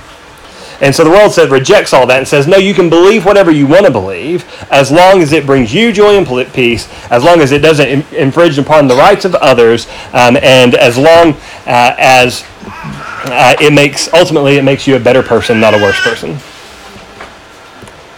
And 0.82 0.94
so 0.94 1.04
the 1.04 1.10
world 1.10 1.32
said 1.32 1.50
rejects 1.50 1.94
all 1.94 2.06
that 2.06 2.18
and 2.18 2.28
says, 2.28 2.46
no, 2.46 2.58
you 2.58 2.74
can 2.74 2.90
believe 2.90 3.24
whatever 3.24 3.50
you 3.50 3.66
want 3.66 3.86
to 3.86 3.90
believe 3.90 4.44
as 4.70 4.92
long 4.92 5.22
as 5.22 5.32
it 5.32 5.46
brings 5.46 5.72
you 5.72 5.90
joy 5.90 6.18
and 6.18 6.52
peace, 6.52 6.86
as 7.10 7.24
long 7.24 7.40
as 7.40 7.50
it 7.50 7.60
doesn't 7.60 8.12
infringe 8.12 8.58
upon 8.58 8.86
the 8.86 8.94
rights 8.94 9.24
of 9.24 9.34
others, 9.36 9.86
um, 10.12 10.36
and 10.36 10.74
as 10.74 10.98
long 10.98 11.32
uh, 11.64 11.94
as 11.96 12.44
uh, 12.58 13.56
it 13.58 13.72
makes 13.72 14.12
ultimately 14.12 14.58
it 14.58 14.64
makes 14.64 14.86
you 14.86 14.96
a 14.96 15.00
better 15.00 15.22
person, 15.22 15.58
not 15.58 15.72
a 15.72 15.78
worse 15.78 15.98
person. 16.00 16.38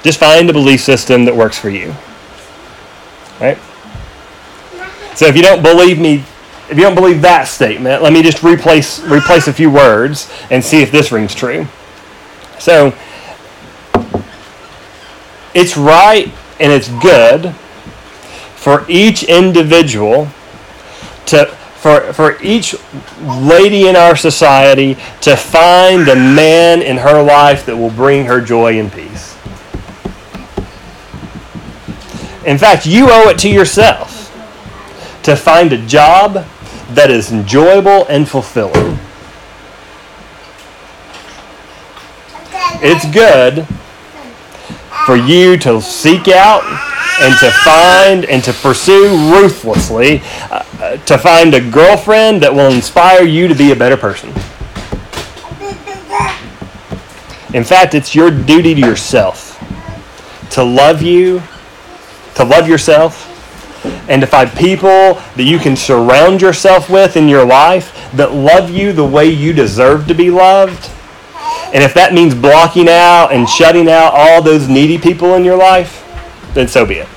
Just 0.02 0.18
find 0.18 0.48
a 0.48 0.52
belief 0.52 0.80
system 0.80 1.24
that 1.24 1.34
works 1.34 1.58
for 1.58 1.70
you. 1.70 1.94
Right? 3.40 3.58
So 5.14 5.26
if 5.26 5.36
you 5.36 5.42
don't 5.42 5.62
believe 5.62 5.98
me, 5.98 6.24
if 6.70 6.76
you 6.76 6.82
don't 6.82 6.94
believe 6.94 7.22
that 7.22 7.48
statement, 7.48 8.02
let 8.02 8.12
me 8.12 8.22
just 8.22 8.42
replace 8.42 9.00
replace 9.00 9.48
a 9.48 9.52
few 9.52 9.70
words 9.70 10.30
and 10.50 10.64
see 10.64 10.82
if 10.82 10.92
this 10.92 11.10
rings 11.10 11.34
true. 11.34 11.66
So 12.58 12.94
it's 15.54 15.76
right 15.76 16.32
and 16.60 16.72
it's 16.72 16.88
good 17.02 17.52
for 18.54 18.84
each 18.88 19.24
individual 19.24 20.28
to 21.26 21.46
for, 21.78 22.12
for 22.12 22.40
each 22.42 22.74
lady 23.22 23.86
in 23.86 23.94
our 23.94 24.16
society 24.16 24.94
to 25.20 25.36
find 25.36 26.06
the 26.06 26.16
man 26.16 26.82
in 26.82 26.96
her 26.96 27.22
life 27.22 27.66
that 27.66 27.76
will 27.76 27.90
bring 27.90 28.26
her 28.26 28.40
joy 28.40 28.78
and 28.78 28.92
peace. 28.92 29.27
In 32.48 32.56
fact, 32.56 32.86
you 32.86 33.08
owe 33.10 33.28
it 33.28 33.38
to 33.40 33.50
yourself 33.50 34.32
to 35.22 35.36
find 35.36 35.70
a 35.70 35.86
job 35.86 36.46
that 36.92 37.10
is 37.10 37.30
enjoyable 37.30 38.06
and 38.06 38.26
fulfilling. 38.26 38.98
It's 42.80 43.04
good 43.12 43.66
for 45.04 45.14
you 45.14 45.58
to 45.58 45.82
seek 45.82 46.28
out 46.28 46.64
and 47.20 47.38
to 47.38 47.50
find 47.50 48.24
and 48.24 48.42
to 48.44 48.54
pursue 48.54 49.10
ruthlessly 49.30 50.22
uh, 50.50 50.96
to 51.04 51.18
find 51.18 51.52
a 51.52 51.60
girlfriend 51.60 52.42
that 52.42 52.54
will 52.54 52.72
inspire 52.72 53.24
you 53.24 53.46
to 53.48 53.54
be 53.54 53.72
a 53.72 53.76
better 53.76 53.98
person. 53.98 54.30
In 57.52 57.62
fact, 57.62 57.92
it's 57.92 58.14
your 58.14 58.30
duty 58.30 58.74
to 58.74 58.80
yourself 58.80 59.62
to 60.52 60.64
love 60.64 61.02
you 61.02 61.42
to 62.38 62.44
love 62.44 62.68
yourself 62.68 63.34
and 64.08 64.20
to 64.20 64.26
find 64.26 64.48
people 64.52 65.14
that 65.34 65.42
you 65.42 65.58
can 65.58 65.74
surround 65.74 66.40
yourself 66.40 66.88
with 66.88 67.16
in 67.16 67.28
your 67.28 67.44
life 67.44 67.92
that 68.12 68.32
love 68.32 68.70
you 68.70 68.92
the 68.92 69.04
way 69.04 69.26
you 69.26 69.52
deserve 69.52 70.06
to 70.06 70.14
be 70.14 70.30
loved. 70.30 70.88
And 71.74 71.82
if 71.82 71.94
that 71.94 72.14
means 72.14 72.36
blocking 72.36 72.88
out 72.88 73.32
and 73.32 73.48
shutting 73.48 73.88
out 73.88 74.12
all 74.14 74.40
those 74.40 74.68
needy 74.68 74.98
people 74.98 75.34
in 75.34 75.44
your 75.44 75.56
life, 75.56 76.04
then 76.54 76.68
so 76.68 76.86
be 76.86 76.94
it. 76.98 77.08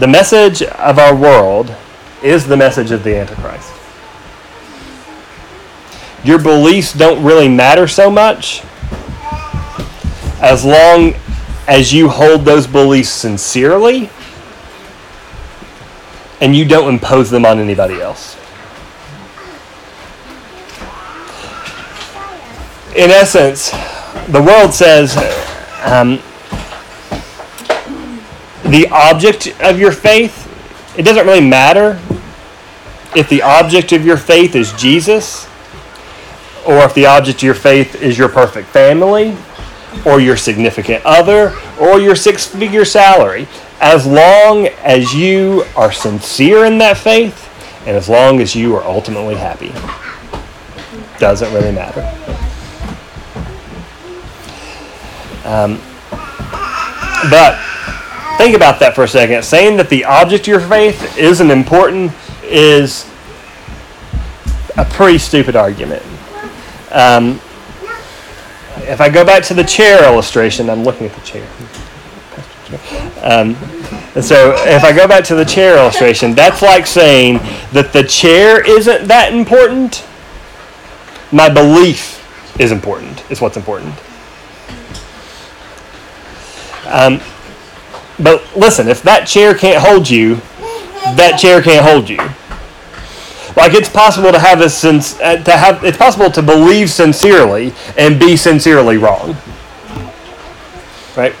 The 0.00 0.08
message 0.08 0.62
of 0.62 0.98
our 0.98 1.14
world 1.14 1.72
is 2.20 2.48
the 2.48 2.56
message 2.56 2.90
of 2.90 3.04
the 3.04 3.16
Antichrist. 3.16 3.72
Your 6.24 6.42
beliefs 6.42 6.92
don't 6.92 7.24
really 7.24 7.48
matter 7.48 7.86
so 7.86 8.10
much 8.10 8.64
as 10.40 10.64
long 10.64 11.14
as 11.66 11.92
you 11.92 12.08
hold 12.08 12.44
those 12.44 12.66
beliefs 12.66 13.08
sincerely 13.08 14.10
and 16.40 16.54
you 16.54 16.64
don't 16.64 16.88
impose 16.92 17.30
them 17.30 17.44
on 17.44 17.58
anybody 17.58 18.00
else. 18.00 18.36
In 22.94 23.10
essence, 23.10 23.70
the 24.28 24.42
world 24.42 24.72
says 24.72 25.16
um, 25.84 26.20
the 28.70 28.88
object 28.90 29.48
of 29.60 29.78
your 29.78 29.92
faith, 29.92 30.44
it 30.98 31.02
doesn't 31.02 31.26
really 31.26 31.46
matter 31.46 32.00
if 33.14 33.28
the 33.28 33.42
object 33.42 33.92
of 33.92 34.04
your 34.04 34.16
faith 34.16 34.54
is 34.54 34.72
Jesus 34.74 35.46
or 36.66 36.78
if 36.84 36.94
the 36.94 37.06
object 37.06 37.38
of 37.38 37.42
your 37.44 37.54
faith 37.54 37.94
is 38.02 38.18
your 38.18 38.28
perfect 38.28 38.68
family 38.68 39.36
or 40.04 40.20
your 40.20 40.36
significant 40.36 41.04
other 41.04 41.56
or 41.80 42.00
your 42.00 42.16
six 42.16 42.46
figure 42.46 42.84
salary, 42.84 43.46
as 43.80 44.06
long 44.06 44.66
as 44.82 45.14
you 45.14 45.64
are 45.76 45.92
sincere 45.92 46.64
in 46.64 46.78
that 46.78 46.96
faith 46.96 47.42
and 47.86 47.96
as 47.96 48.08
long 48.08 48.40
as 48.40 48.54
you 48.54 48.74
are 48.74 48.84
ultimately 48.84 49.36
happy. 49.36 49.72
Doesn't 51.18 51.52
really 51.54 51.72
matter. 51.72 52.02
Um, 55.44 55.80
but 57.30 57.58
think 58.36 58.56
about 58.56 58.80
that 58.80 58.92
for 58.94 59.04
a 59.04 59.08
second. 59.08 59.44
Saying 59.44 59.76
that 59.76 59.88
the 59.88 60.04
object 60.04 60.42
of 60.42 60.48
your 60.48 60.60
faith 60.60 61.16
isn't 61.16 61.50
important 61.50 62.12
is 62.42 63.08
a 64.76 64.84
pretty 64.84 65.18
stupid 65.18 65.54
argument. 65.54 66.02
Um, 66.90 67.40
if 68.82 69.00
I 69.00 69.08
go 69.08 69.24
back 69.24 69.42
to 69.44 69.54
the 69.54 69.64
chair 69.64 70.04
illustration, 70.04 70.70
I'm 70.70 70.84
looking 70.84 71.06
at 71.06 71.14
the 71.14 71.20
chair. 71.22 71.48
Um, 73.22 73.56
and 74.14 74.24
so 74.24 74.54
if 74.66 74.82
I 74.82 74.92
go 74.92 75.06
back 75.06 75.24
to 75.24 75.34
the 75.34 75.44
chair 75.44 75.76
illustration, 75.76 76.34
that's 76.34 76.62
like 76.62 76.86
saying 76.86 77.38
that 77.72 77.92
the 77.92 78.02
chair 78.02 78.64
isn't 78.66 79.08
that 79.08 79.32
important. 79.32 80.04
My 81.32 81.48
belief 81.48 82.22
is 82.60 82.72
important, 82.72 83.28
is 83.30 83.40
what's 83.40 83.56
important. 83.56 83.94
Um, 86.86 87.20
but 88.18 88.56
listen, 88.56 88.88
if 88.88 89.02
that 89.02 89.26
chair 89.26 89.54
can't 89.54 89.82
hold 89.82 90.08
you, 90.08 90.36
that 91.16 91.38
chair 91.38 91.60
can't 91.62 91.84
hold 91.84 92.08
you. 92.08 92.18
Like 93.56 93.72
it's 93.72 93.88
possible 93.88 94.32
to 94.32 94.38
have 94.38 94.60
a 94.60 94.68
sense 94.68 95.18
uh, 95.20 95.42
to 95.42 95.52
have 95.52 95.82
it's 95.82 95.96
possible 95.96 96.30
to 96.30 96.42
believe 96.42 96.90
sincerely 96.90 97.72
and 97.96 98.20
be 98.20 98.36
sincerely 98.36 98.98
wrong. 98.98 99.34
Right? 101.16 101.34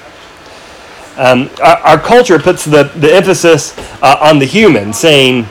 Um, 1.18 1.50
our, 1.62 1.76
our, 1.78 1.98
culture 1.98 2.38
puts 2.38 2.64
the, 2.64 2.84
the 2.84 3.14
emphasis 3.14 3.74
uh, 4.02 4.18
on 4.20 4.38
the 4.38 4.44
human, 4.44 4.92
saying 4.92 5.46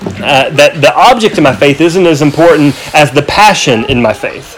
uh, 0.00 0.50
that 0.50 0.80
the 0.80 0.94
object 0.94 1.38
of 1.38 1.44
my 1.44 1.54
faith 1.54 1.80
isn't 1.80 2.06
as 2.06 2.22
important 2.22 2.76
as 2.94 3.10
the 3.10 3.22
passion 3.22 3.84
in 3.86 4.00
my 4.00 4.12
faith, 4.12 4.56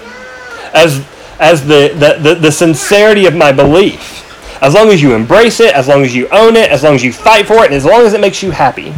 as, 0.74 1.02
as 1.38 1.66
the, 1.66 1.94
the, 1.94 2.18
the, 2.22 2.34
the 2.34 2.52
sincerity 2.52 3.24
of 3.24 3.34
my 3.34 3.52
belief. 3.52 4.26
As 4.62 4.74
long 4.74 4.88
as 4.90 5.00
you 5.00 5.14
embrace 5.14 5.60
it, 5.60 5.74
as 5.74 5.88
long 5.88 6.04
as 6.04 6.14
you 6.14 6.28
own 6.28 6.56
it, 6.56 6.70
as 6.70 6.82
long 6.82 6.94
as 6.94 7.02
you 7.02 7.12
fight 7.12 7.46
for 7.46 7.64
it, 7.64 7.66
and 7.66 7.74
as 7.74 7.86
long 7.86 8.02
as 8.02 8.12
it 8.12 8.20
makes 8.20 8.42
you 8.42 8.50
happy. 8.50 8.92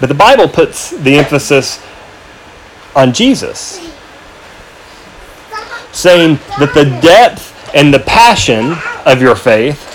But 0.00 0.08
the 0.08 0.14
Bible 0.14 0.48
puts 0.48 0.90
the 0.90 1.18
emphasis 1.18 1.84
on 2.96 3.12
Jesus, 3.12 3.78
saying 5.92 6.38
that 6.58 6.72
the 6.74 6.84
depth 7.00 7.74
and 7.74 7.92
the 7.92 8.00
passion 8.00 8.74
of 9.06 9.20
your 9.20 9.36
faith 9.36 9.86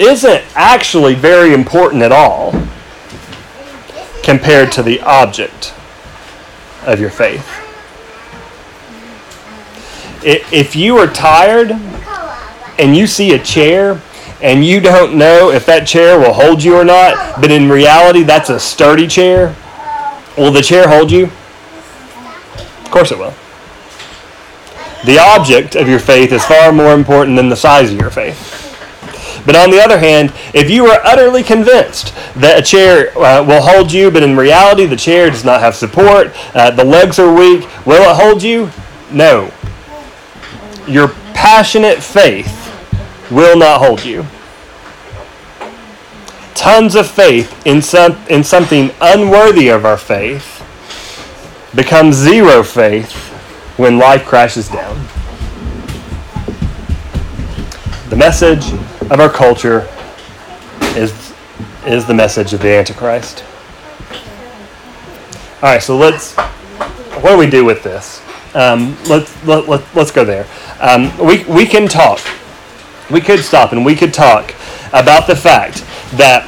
isn't 0.00 0.42
actually 0.54 1.14
very 1.14 1.52
important 1.52 2.02
at 2.02 2.12
all 2.12 2.52
compared 4.22 4.72
to 4.72 4.82
the 4.82 5.00
object 5.02 5.74
of 6.86 7.00
your 7.00 7.10
faith. 7.10 7.46
If 10.22 10.76
you 10.76 10.96
are 10.98 11.06
tired 11.06 11.72
and 12.78 12.96
you 12.96 13.06
see 13.06 13.32
a 13.32 13.38
chair 13.38 14.00
and 14.42 14.64
you 14.64 14.80
don't 14.80 15.16
know 15.16 15.50
if 15.50 15.66
that 15.66 15.86
chair 15.86 16.18
will 16.18 16.32
hold 16.32 16.62
you 16.62 16.76
or 16.76 16.84
not, 16.84 17.40
but 17.40 17.50
in 17.50 17.68
reality 17.68 18.22
that's 18.22 18.48
a 18.48 18.58
sturdy 18.58 19.06
chair, 19.06 19.54
will 20.36 20.50
the 20.50 20.62
chair 20.62 20.88
hold 20.88 21.10
you? 21.10 21.24
Of 22.84 22.90
course 22.90 23.12
it 23.12 23.18
will. 23.18 23.34
The 25.04 25.18
object 25.18 25.76
of 25.76 25.88
your 25.88 25.98
faith 25.98 26.32
is 26.32 26.44
far 26.44 26.72
more 26.72 26.92
important 26.92 27.36
than 27.36 27.48
the 27.48 27.56
size 27.56 27.92
of 27.92 27.98
your 27.98 28.10
faith. 28.10 28.66
But 29.46 29.56
on 29.56 29.70
the 29.70 29.80
other 29.80 29.98
hand, 29.98 30.32
if 30.52 30.68
you 30.68 30.86
are 30.86 31.00
utterly 31.04 31.42
convinced 31.42 32.14
that 32.36 32.58
a 32.58 32.62
chair 32.62 33.16
uh, 33.18 33.42
will 33.42 33.62
hold 33.62 33.90
you, 33.92 34.10
but 34.10 34.22
in 34.22 34.36
reality 34.36 34.86
the 34.86 34.96
chair 34.96 35.30
does 35.30 35.44
not 35.44 35.60
have 35.60 35.74
support, 35.74 36.32
uh, 36.54 36.70
the 36.70 36.84
legs 36.84 37.18
are 37.18 37.32
weak, 37.32 37.68
will 37.86 38.10
it 38.10 38.16
hold 38.16 38.42
you? 38.42 38.70
No. 39.10 39.50
Your 40.86 41.08
passionate 41.32 42.02
faith 42.02 42.59
will 43.30 43.56
not 43.56 43.80
hold 43.80 44.04
you. 44.04 44.24
Tons 46.54 46.94
of 46.94 47.08
faith 47.08 47.66
in, 47.66 47.80
some, 47.80 48.18
in 48.28 48.44
something 48.44 48.90
unworthy 49.00 49.68
of 49.68 49.84
our 49.84 49.96
faith 49.96 50.56
becomes 51.74 52.16
zero 52.16 52.62
faith 52.62 53.12
when 53.78 53.98
life 53.98 54.24
crashes 54.24 54.68
down. 54.68 54.96
The 58.10 58.16
message 58.16 58.72
of 59.10 59.20
our 59.20 59.30
culture 59.30 59.88
is, 60.96 61.32
is 61.86 62.06
the 62.06 62.14
message 62.14 62.52
of 62.52 62.60
the 62.60 62.68
Antichrist. 62.68 63.44
All 65.62 65.68
right, 65.68 65.82
so 65.82 65.96
let's. 65.96 66.34
What 66.34 67.32
do 67.32 67.36
we 67.36 67.50
do 67.50 67.66
with 67.66 67.82
this? 67.82 68.22
Um, 68.54 68.96
let's 69.04 69.44
let, 69.44 69.68
let, 69.68 69.94
let's 69.94 70.10
go 70.10 70.24
there. 70.24 70.46
Um, 70.80 71.14
we 71.18 71.44
we 71.44 71.66
can 71.66 71.86
talk. 71.86 72.18
We 73.10 73.20
could 73.20 73.40
stop 73.40 73.72
and 73.72 73.84
we 73.84 73.94
could 73.94 74.14
talk 74.14 74.54
about 74.92 75.26
the 75.26 75.36
fact 75.36 75.84
that 76.12 76.46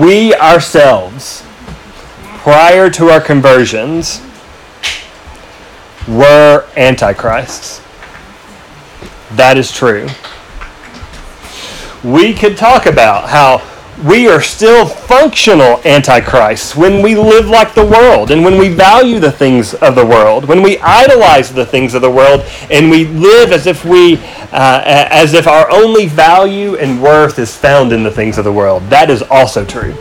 we 0.00 0.34
ourselves, 0.34 1.44
prior 2.38 2.90
to 2.90 3.10
our 3.10 3.20
conversions, 3.20 4.20
were 6.08 6.66
antichrists. 6.76 7.80
That 9.32 9.56
is 9.58 9.70
true. 9.70 10.08
We 12.02 12.32
could 12.32 12.56
talk 12.56 12.86
about 12.86 13.28
how 13.28 13.58
we 14.04 14.28
are 14.28 14.40
still 14.40 14.86
functional 14.86 15.80
antichrists 15.84 16.76
when 16.76 17.02
we 17.02 17.16
live 17.16 17.48
like 17.48 17.74
the 17.74 17.84
world 17.84 18.30
and 18.30 18.44
when 18.44 18.56
we 18.56 18.68
value 18.68 19.18
the 19.18 19.32
things 19.32 19.74
of 19.74 19.96
the 19.96 20.06
world, 20.06 20.44
when 20.44 20.62
we 20.62 20.78
idolize 20.78 21.52
the 21.52 21.66
things 21.66 21.94
of 21.94 22.02
the 22.02 22.10
world, 22.10 22.42
and 22.70 22.90
we 22.90 23.06
live 23.06 23.50
as 23.50 23.66
if 23.66 23.84
we, 23.84 24.16
uh, 24.52 24.82
as 24.84 25.34
if 25.34 25.48
our 25.48 25.68
only 25.70 26.06
value 26.06 26.76
and 26.76 27.02
worth 27.02 27.38
is 27.40 27.56
found 27.56 27.92
in 27.92 28.04
the 28.04 28.10
things 28.10 28.38
of 28.38 28.44
the 28.44 28.52
world. 28.52 28.82
That 28.84 29.10
is 29.10 29.22
also 29.22 29.64
true. 29.64 29.96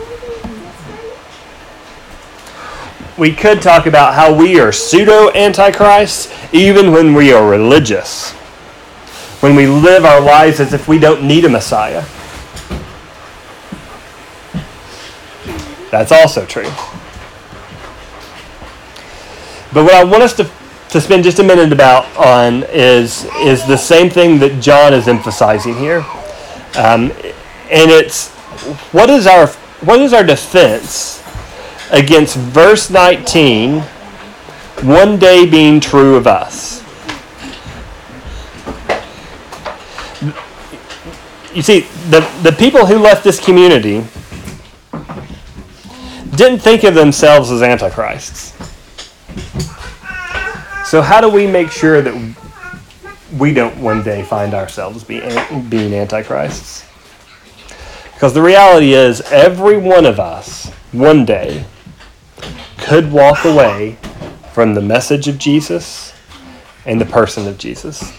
We 3.17 3.33
could 3.33 3.63
talk 3.63 3.88
about 3.88 4.13
how 4.13 4.31
we 4.31 4.60
are 4.60 4.71
pseudo 4.71 5.31
antichrists 5.31 6.31
even 6.53 6.91
when 6.91 7.15
we 7.15 7.33
are 7.33 7.49
religious, 7.49 8.31
when 9.41 9.55
we 9.55 9.65
live 9.65 10.05
our 10.05 10.21
lives 10.21 10.60
as 10.60 10.71
if 10.71 10.88
we 10.88 10.99
don't 10.99 11.23
need 11.23 11.45
a 11.45 11.49
Messiah. 11.49 12.05
That's 15.91 16.12
also 16.12 16.45
true. 16.45 16.69
But 19.73 19.84
what 19.84 19.93
I 19.93 20.04
want 20.04 20.23
us 20.23 20.34
to, 20.38 20.50
to 20.89 21.02
spend 21.02 21.23
just 21.23 21.39
a 21.39 21.43
minute 21.43 21.71
about 21.71 22.06
on 22.17 22.63
is, 22.69 23.26
is 23.38 23.65
the 23.67 23.78
same 23.78 24.10
thing 24.10 24.39
that 24.39 24.62
John 24.62 24.93
is 24.93 25.08
emphasizing 25.08 25.76
here. 25.76 26.06
Um, 26.78 27.12
and 27.69 27.91
it's 27.91 28.30
what 28.91 29.10
is 29.10 29.28
our 29.28 29.47
what 29.82 30.00
is 30.00 30.13
our 30.13 30.23
defense 30.23 31.23
against 31.91 32.36
verse 32.36 32.89
19 32.89 33.82
one 34.84 35.17
day 35.17 35.45
being 35.45 35.80
true 35.80 36.15
of 36.15 36.28
us 36.28 36.84
you 41.54 41.62
see 41.62 41.82
the, 42.10 42.19
the 42.43 42.52
people 42.52 42.86
who 42.86 42.97
left 42.97 43.23
this 43.23 43.39
community 43.39 44.04
didn't 46.38 46.60
think 46.60 46.84
of 46.84 46.93
themselves 46.93 47.52
as 47.52 47.62
antichrists. 47.63 48.54
So, 50.88 51.02
how 51.02 51.19
do 51.19 51.30
we 51.30 51.47
make 51.47 51.71
sure 51.71 52.02
that 52.02 52.36
we 53.38 53.54
don't 53.54 53.76
one 53.82 54.04
day 54.04 54.23
find 54.23 54.54
ourselves 54.54 55.04
being, 55.04 55.23
antichrists? 55.93 56.86
Because 58.13 58.34
the 58.34 58.41
reality 58.41 58.93
is, 58.93 59.21
every 59.32 59.78
one 59.78 60.06
of 60.06 60.19
us, 60.19 60.69
one 60.91 61.26
day, 61.26 61.65
could 62.78 63.12
walk 63.12 63.43
away 63.43 63.97
from 64.54 64.76
the 64.76 64.82
message 64.82 65.28
of 65.28 65.38
Jesus 65.38 66.13
and 66.86 67.02
the 67.02 67.06
person 67.06 67.47
of 67.47 67.58
Jesus. 67.58 68.13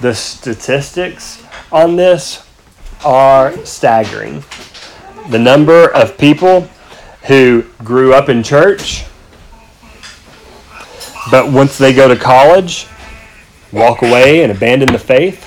The 0.00 0.14
statistics 0.14 1.42
on 1.72 1.96
this 1.96 2.46
are 3.04 3.56
staggering 3.64 4.44
the 5.28 5.38
number 5.38 5.94
of 5.94 6.16
people 6.16 6.68
who 7.26 7.64
grew 7.84 8.14
up 8.14 8.28
in 8.28 8.42
church, 8.42 9.04
but 11.30 11.52
once 11.52 11.76
they 11.76 11.92
go 11.92 12.08
to 12.08 12.16
college, 12.16 12.86
walk 13.72 14.02
away 14.02 14.42
and 14.42 14.50
abandon 14.50 14.90
the 14.90 14.98
faith. 14.98 15.44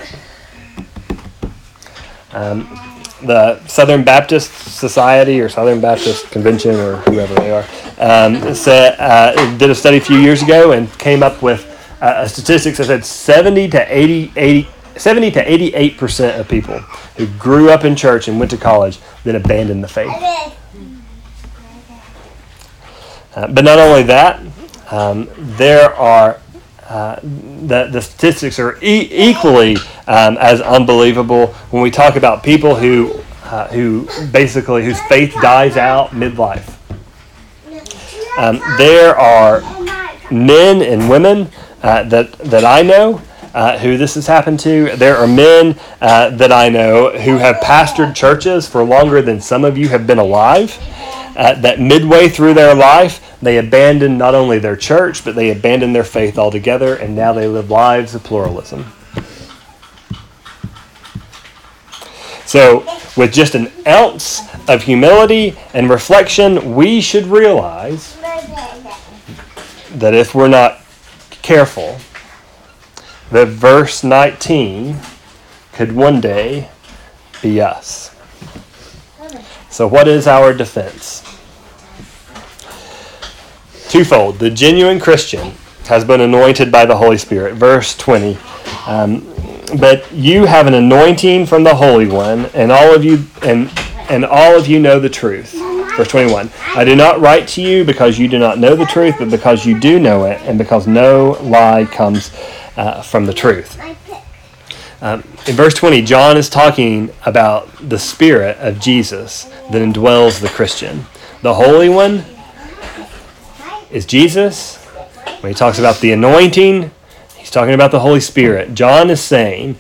Um, 2.33 2.77
the 3.23 3.65
Southern 3.67 4.03
Baptist 4.03 4.51
Society 4.51 5.41
or 5.41 5.49
Southern 5.49 5.81
Baptist 5.81 6.31
Convention 6.31 6.75
or 6.75 6.97
whoever 6.97 7.33
they 7.35 7.51
are 7.51 7.65
um, 7.97 8.53
said, 8.55 8.95
uh, 8.99 9.57
did 9.57 9.69
a 9.69 9.75
study 9.75 9.97
a 9.97 10.01
few 10.01 10.17
years 10.17 10.41
ago 10.41 10.71
and 10.71 10.91
came 10.97 11.21
up 11.21 11.41
with 11.41 11.67
uh, 12.01 12.27
statistics 12.27 12.77
that 12.77 12.85
said 12.85 13.05
70 13.05 13.69
to 13.69 13.95
80, 13.95 14.31
80 14.35 14.67
70 15.01 15.31
to 15.31 15.51
88 15.51 15.97
percent 15.97 16.39
of 16.39 16.47
people 16.47 16.79
who 17.17 17.27
grew 17.39 17.69
up 17.71 17.83
in 17.83 17.95
church 17.95 18.27
and 18.27 18.39
went 18.39 18.51
to 18.51 18.57
college 18.57 18.99
then 19.23 19.35
abandoned 19.35 19.83
the 19.83 19.87
faith. 19.87 20.11
Uh, 23.35 23.47
but 23.47 23.63
not 23.63 23.79
only 23.79 24.03
that, 24.03 24.41
um, 24.91 25.29
there 25.37 25.93
are 25.95 26.39
uh, 26.87 27.19
the, 27.23 27.87
the 27.89 28.01
statistics 28.01 28.59
are 28.59 28.77
e- 28.83 29.07
equally 29.09 29.77
um, 30.07 30.37
as 30.37 30.59
unbelievable 30.59 31.47
when 31.71 31.81
we 31.81 31.89
talk 31.89 32.17
about 32.17 32.43
people 32.43 32.75
who 32.75 33.21
uh, 33.45 33.67
who 33.69 34.07
basically 34.31 34.83
whose 34.83 34.99
faith 35.03 35.33
dies 35.41 35.77
out 35.77 36.09
midlife. 36.11 36.77
Um, 38.37 38.61
there 38.77 39.15
are 39.15 39.61
men 40.29 40.81
and 40.81 41.09
women 41.09 41.49
uh, 41.81 42.03
that 42.03 42.33
that 42.39 42.65
I 42.65 42.81
know 42.81 43.21
uh, 43.53 43.77
who 43.79 43.97
this 43.97 44.15
has 44.15 44.27
happened 44.27 44.59
to. 44.61 44.95
There 44.95 45.17
are 45.17 45.27
men 45.27 45.77
uh, 45.99 46.29
that 46.31 46.51
I 46.51 46.69
know 46.69 47.11
who 47.11 47.37
have 47.37 47.57
pastored 47.57 48.15
churches 48.15 48.67
for 48.67 48.83
longer 48.83 49.21
than 49.21 49.41
some 49.41 49.65
of 49.65 49.77
you 49.77 49.89
have 49.89 50.07
been 50.07 50.19
alive. 50.19 50.77
Uh, 51.35 51.53
that 51.61 51.79
midway 51.79 52.27
through 52.27 52.53
their 52.53 52.75
life, 52.75 53.37
they 53.41 53.57
abandoned 53.57 54.17
not 54.17 54.35
only 54.35 54.59
their 54.59 54.75
church, 54.75 55.23
but 55.23 55.33
they 55.33 55.49
abandoned 55.49 55.95
their 55.95 56.03
faith 56.03 56.37
altogether, 56.37 56.95
and 56.95 57.15
now 57.15 57.31
they 57.31 57.47
live 57.47 57.69
lives 57.69 58.13
of 58.13 58.23
pluralism. 58.23 58.85
So, 62.45 62.79
with 63.15 63.31
just 63.31 63.55
an 63.55 63.71
ounce 63.87 64.41
of 64.67 64.83
humility 64.83 65.57
and 65.73 65.89
reflection, 65.89 66.75
we 66.75 66.99
should 66.99 67.25
realize 67.25 68.17
that 69.95 70.13
if 70.13 70.35
we're 70.35 70.49
not 70.49 70.81
careful, 71.41 71.97
that 73.31 73.47
verse 73.47 74.03
19 74.03 74.97
could 75.73 75.91
one 75.93 76.21
day 76.21 76.69
be 77.41 77.61
us. 77.61 78.15
So, 79.69 79.87
what 79.87 80.07
is 80.07 80.27
our 80.27 80.53
defense? 80.53 81.21
Twofold. 83.89 84.39
The 84.39 84.49
genuine 84.49 84.99
Christian 84.99 85.53
has 85.85 86.03
been 86.03 86.21
anointed 86.21 86.71
by 86.71 86.85
the 86.85 86.95
Holy 86.95 87.17
Spirit. 87.17 87.55
Verse 87.55 87.97
20. 87.97 88.37
Um, 88.85 89.27
but 89.79 90.11
you 90.11 90.45
have 90.45 90.67
an 90.67 90.73
anointing 90.73 91.45
from 91.45 91.63
the 91.63 91.75
Holy 91.75 92.07
One, 92.07 92.47
and 92.47 92.71
all 92.71 92.93
of 92.93 93.05
you, 93.05 93.25
and 93.41 93.71
and 94.09 94.25
all 94.25 94.57
of 94.57 94.67
you 94.67 94.79
know 94.79 94.99
the 94.99 95.09
truth. 95.09 95.53
Verse 95.97 96.07
21 96.07 96.49
I 96.75 96.85
do 96.85 96.95
not 96.95 97.19
write 97.19 97.47
to 97.49 97.61
you 97.61 97.83
because 97.83 98.17
you 98.17 98.27
do 98.27 98.39
not 98.39 98.57
know 98.59 98.75
the 98.75 98.85
truth, 98.85 99.15
but 99.19 99.29
because 99.29 99.65
you 99.65 99.79
do 99.79 99.99
know 99.99 100.25
it, 100.25 100.41
and 100.43 100.57
because 100.57 100.87
no 100.87 101.37
lie 101.41 101.85
comes 101.85 102.31
uh, 102.77 103.01
from 103.01 103.25
the 103.25 103.33
truth. 103.33 103.79
Um, 105.01 105.23
in 105.47 105.55
verse 105.55 105.73
20, 105.73 106.03
John 106.03 106.37
is 106.37 106.47
talking 106.47 107.09
about 107.25 107.67
the 107.89 107.97
Spirit 107.97 108.57
of 108.57 108.79
Jesus 108.79 109.45
that 109.71 109.81
indwells 109.81 110.39
the 110.39 110.49
Christian. 110.49 111.05
The 111.41 111.55
Holy 111.55 111.89
One 111.89 112.23
is 113.89 114.05
Jesus. 114.05 114.77
When 115.41 115.51
he 115.51 115.55
talks 115.55 115.79
about 115.79 115.99
the 116.01 116.11
anointing, 116.11 116.91
he's 117.35 117.49
talking 117.49 117.73
about 117.73 117.89
the 117.89 117.99
Holy 117.99 118.19
Spirit. 118.19 118.75
John 118.75 119.09
is 119.09 119.19
saying, 119.19 119.75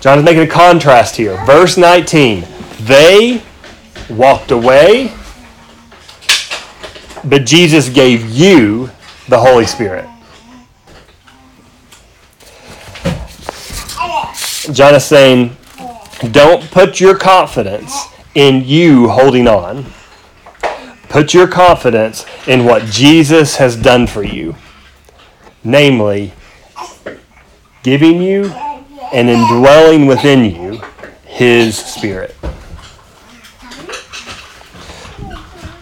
John 0.00 0.18
is 0.18 0.24
making 0.24 0.42
a 0.42 0.48
contrast 0.48 1.14
here. 1.14 1.40
Verse 1.46 1.76
19, 1.76 2.44
they 2.80 3.42
walked 4.08 4.50
away, 4.50 5.12
but 7.24 7.44
Jesus 7.44 7.88
gave 7.88 8.28
you 8.28 8.90
the 9.28 9.38
Holy 9.38 9.66
Spirit. 9.66 10.06
John 14.72 14.94
is 14.94 15.04
saying, 15.04 15.56
don't 16.30 16.70
put 16.70 17.00
your 17.00 17.16
confidence 17.16 18.06
in 18.34 18.64
you 18.64 19.08
holding 19.08 19.48
on. 19.48 19.86
Put 21.08 21.32
your 21.32 21.48
confidence 21.48 22.26
in 22.46 22.64
what 22.64 22.84
Jesus 22.84 23.56
has 23.56 23.76
done 23.76 24.06
for 24.06 24.22
you, 24.22 24.54
namely, 25.64 26.32
giving 27.82 28.20
you 28.20 28.46
and 29.12 29.30
indwelling 29.30 30.06
within 30.06 30.44
you 30.44 30.80
His 31.24 31.76
Spirit. 31.78 32.35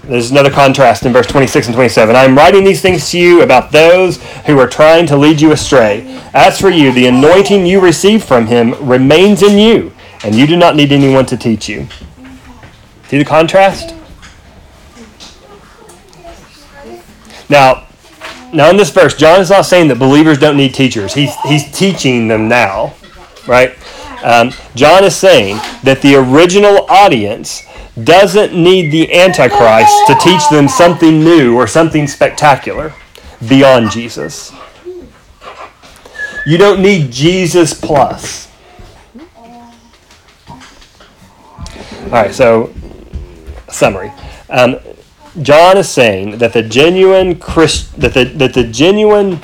There's 0.07 0.31
another 0.31 0.51
contrast 0.51 1.07
in 1.07 1.13
verse 1.15 1.27
26 1.27 1.69
and 1.69 1.75
27. 1.75 2.15
I 2.15 2.25
am 2.25 2.37
writing 2.37 2.63
these 2.63 2.83
things 2.83 3.11
to 3.11 3.19
you 3.19 3.43
about 3.43 3.73
those 3.73 4.23
who 4.45 4.59
are 4.59 4.67
trying 4.67 5.07
to 5.07 5.17
lead 5.17 5.41
you 5.41 5.53
astray. 5.53 6.21
As 6.35 6.61
for 6.61 6.69
you, 6.69 6.93
the 6.93 7.07
anointing 7.07 7.65
you 7.65 7.81
receive 7.81 8.23
from 8.23 8.47
him 8.47 8.75
remains 8.87 9.43
in 9.43 9.59
you, 9.59 9.95
and 10.23 10.35
you 10.35 10.47
do 10.47 10.57
not 10.57 10.77
need 10.77 10.93
anyone 10.93 11.25
to 11.27 11.39
teach 11.39 11.71
you. 11.71 11.87
See 13.09 13.17
the 13.17 13.25
contrast? 13.25 13.95
Now, 17.49 17.87
now 18.53 18.69
in 18.69 18.77
this 18.77 18.91
verse, 18.91 19.15
John 19.15 19.41
is 19.41 19.49
not 19.49 19.63
saying 19.63 19.89
that 19.89 19.99
believers 19.99 20.39
don't 20.39 20.57
need 20.57 20.75
teachers. 20.75 21.15
He's, 21.15 21.35
he's 21.43 21.71
teaching 21.77 22.29
them 22.29 22.47
now, 22.47 22.95
right? 23.47 23.77
Um, 24.23 24.53
John 24.75 25.05
is 25.05 25.17
saying 25.17 25.57
that 25.83 26.03
the 26.03 26.17
original 26.17 26.87
audience 26.91 27.63
doesn't 28.03 28.53
need 28.53 28.91
the 28.91 29.15
Antichrist 29.15 29.95
to 30.09 30.15
teach 30.21 30.43
them 30.51 30.69
something 30.69 31.21
new 31.21 31.55
or 31.55 31.67
something 31.67 32.07
spectacular 32.07 32.93
beyond 33.49 33.91
Jesus. 33.91 34.53
You 36.47 36.59
don't 36.59 36.83
need 36.83 37.11
Jesus 37.11 37.73
plus. 37.73 38.51
All 42.05 42.11
right, 42.11 42.35
so 42.35 42.73
summary. 43.69 44.13
Um, 44.51 44.79
John 45.43 45.79
is 45.79 45.89
saying 45.89 46.39
that 46.39 46.53
the 46.53 46.63
genuine 46.63 47.39
Christ, 47.39 47.99
that 48.01 48.15
the 48.15 48.25
that 48.25 48.55
the 48.55 48.65
genuine 48.65 49.41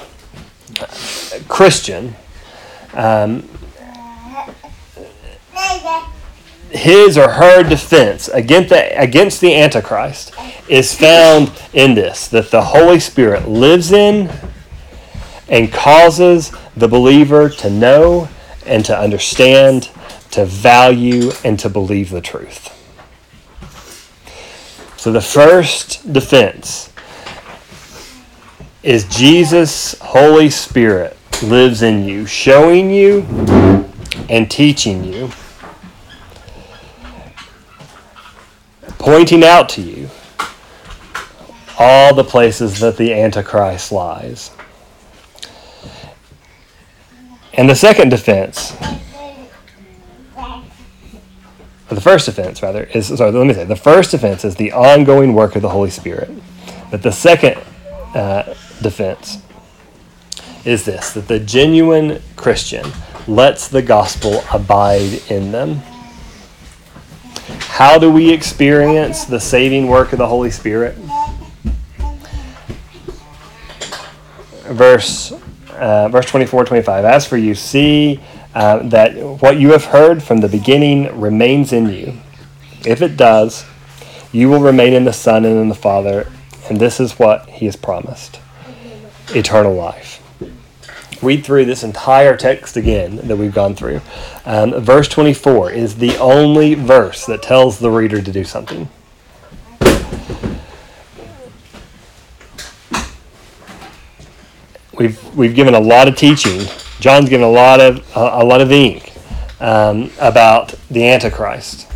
Christian 1.49 2.15
um, 2.95 3.49
his 6.71 7.19
or 7.19 7.29
her 7.31 7.63
defense 7.63 8.29
against 8.29 8.71
the, 8.71 9.01
against 9.01 9.41
the 9.41 9.55
Antichrist 9.55 10.33
is 10.69 10.95
found 10.95 11.53
in 11.73 11.95
this 11.95 12.29
that 12.29 12.51
the 12.51 12.63
Holy 12.63 13.01
Spirit 13.01 13.49
lives 13.49 13.93
in 13.93 14.31
and 15.49 15.73
causes 15.73 16.53
the 16.77 16.87
believer 16.87 17.49
to 17.49 17.69
know 17.69 18.29
and 18.67 18.85
to 18.85 18.97
understand, 18.97 19.91
to 20.31 20.45
value, 20.45 21.33
and 21.45 21.59
to 21.59 21.69
believe 21.69 22.11
the 22.11 22.21
truth. 22.21 22.77
So 24.97 25.11
the 25.11 25.21
first 25.21 26.13
defense 26.13 26.93
is 28.83 29.05
Jesus' 29.05 29.99
Holy 30.01 30.51
Spirit 30.51 31.17
lives 31.43 31.83
in 31.83 32.05
you, 32.05 32.27
showing 32.27 32.91
you 32.91 33.23
and 34.29 34.49
teaching 34.49 35.03
you 35.03 35.33
pointing 39.01 39.43
out 39.43 39.69
to 39.71 39.81
you 39.81 40.09
all 41.79 42.15
the 42.15 42.23
places 42.23 42.79
that 42.81 42.99
the 42.99 43.15
Antichrist 43.15 43.91
lies. 43.91 44.51
And 47.55 47.69
the 47.69 47.75
second 47.75 48.11
defense, 48.11 48.77
the 51.89 52.01
first 52.01 52.27
defense 52.27 52.63
rather, 52.63 52.85
is 52.85 53.07
sorry, 53.09 53.33
let 53.33 53.47
me 53.47 53.55
say, 53.55 53.65
the 53.65 53.75
first 53.75 54.11
defense 54.11 54.45
is 54.45 54.55
the 54.57 54.73
ongoing 54.73 55.33
work 55.33 55.57
of 55.57 55.63
the 55.63 55.71
Holy 55.71 55.91
Spirit. 55.91 56.31
But 56.91 57.03
the 57.03 57.11
second 57.11 57.59
uh, 58.15 58.55
defense 58.83 59.43
is 60.65 60.85
this 60.85 61.13
that 61.15 61.27
the 61.27 61.41
genuine 61.41 62.21
Christian 62.37 62.87
lets 63.27 63.69
the 63.69 63.83
gospel 63.83 64.45
abide 64.53 65.23
in 65.31 65.53
them. 65.53 65.81
How 67.81 67.97
do 67.97 68.11
we 68.11 68.31
experience 68.31 69.25
the 69.25 69.41
saving 69.41 69.89
work 69.89 70.13
of 70.13 70.19
the 70.19 70.27
Holy 70.27 70.51
Spirit? 70.51 70.97
Verse, 74.67 75.33
uh, 75.71 76.11
verse 76.11 76.27
24 76.27 76.67
25. 76.67 77.07
As 77.07 77.27
for 77.27 77.39
you, 77.39 77.55
see 77.55 78.21
uh, 78.55 78.81
that 78.91 79.17
what 79.41 79.59
you 79.59 79.73
have 79.73 79.87
heard 79.87 80.23
from 80.23 80.43
the 80.43 80.49
beginning 80.49 81.19
remains 81.19 81.73
in 81.73 81.89
you. 81.89 82.19
If 82.85 83.01
it 83.01 83.17
does, 83.17 83.65
you 84.31 84.51
will 84.51 84.61
remain 84.61 84.93
in 84.93 85.05
the 85.05 85.15
Son 85.15 85.47
and 85.47 85.59
in 85.59 85.71
the 85.71 85.75
Father, 85.75 86.31
and 86.69 86.79
this 86.79 87.01
is 87.01 87.19
what 87.19 87.49
He 87.49 87.65
has 87.65 87.77
promised 87.77 88.41
eternal 89.35 89.73
life 89.73 90.20
read 91.23 91.45
through 91.45 91.67
this 91.67 91.83
entire 91.83 92.37
text 92.37 92.77
again 92.77 93.17
that 93.17 93.37
we've 93.37 93.55
gone 93.55 93.75
through. 93.75 94.01
Um, 94.45 94.81
verse 94.81 95.09
24 95.09 95.73
is 95.73 95.97
the 95.97 96.17
only 96.19 96.75
verse 96.75 97.27
that 97.27 97.43
tells 97.43 97.79
the 97.79 97.91
reader 97.91 98.23
to 98.23 98.33
do 98.33 98.45
something. 98.45 98.89
We've, 104.93 105.35
we've 105.35 105.55
given 105.55 105.75
a 105.75 105.81
lot 105.81 106.09
of 106.09 106.17
teaching. 106.17 106.67
John's 107.01 107.31
given 107.31 107.47
a 107.47 107.51
lot 107.51 107.81
of 107.81 107.99
a, 108.15 108.43
a 108.43 108.45
lot 108.45 108.61
of 108.61 108.71
ink 108.71 109.15
um, 109.59 110.11
about 110.21 110.75
the 110.91 111.09
Antichrist, 111.09 111.91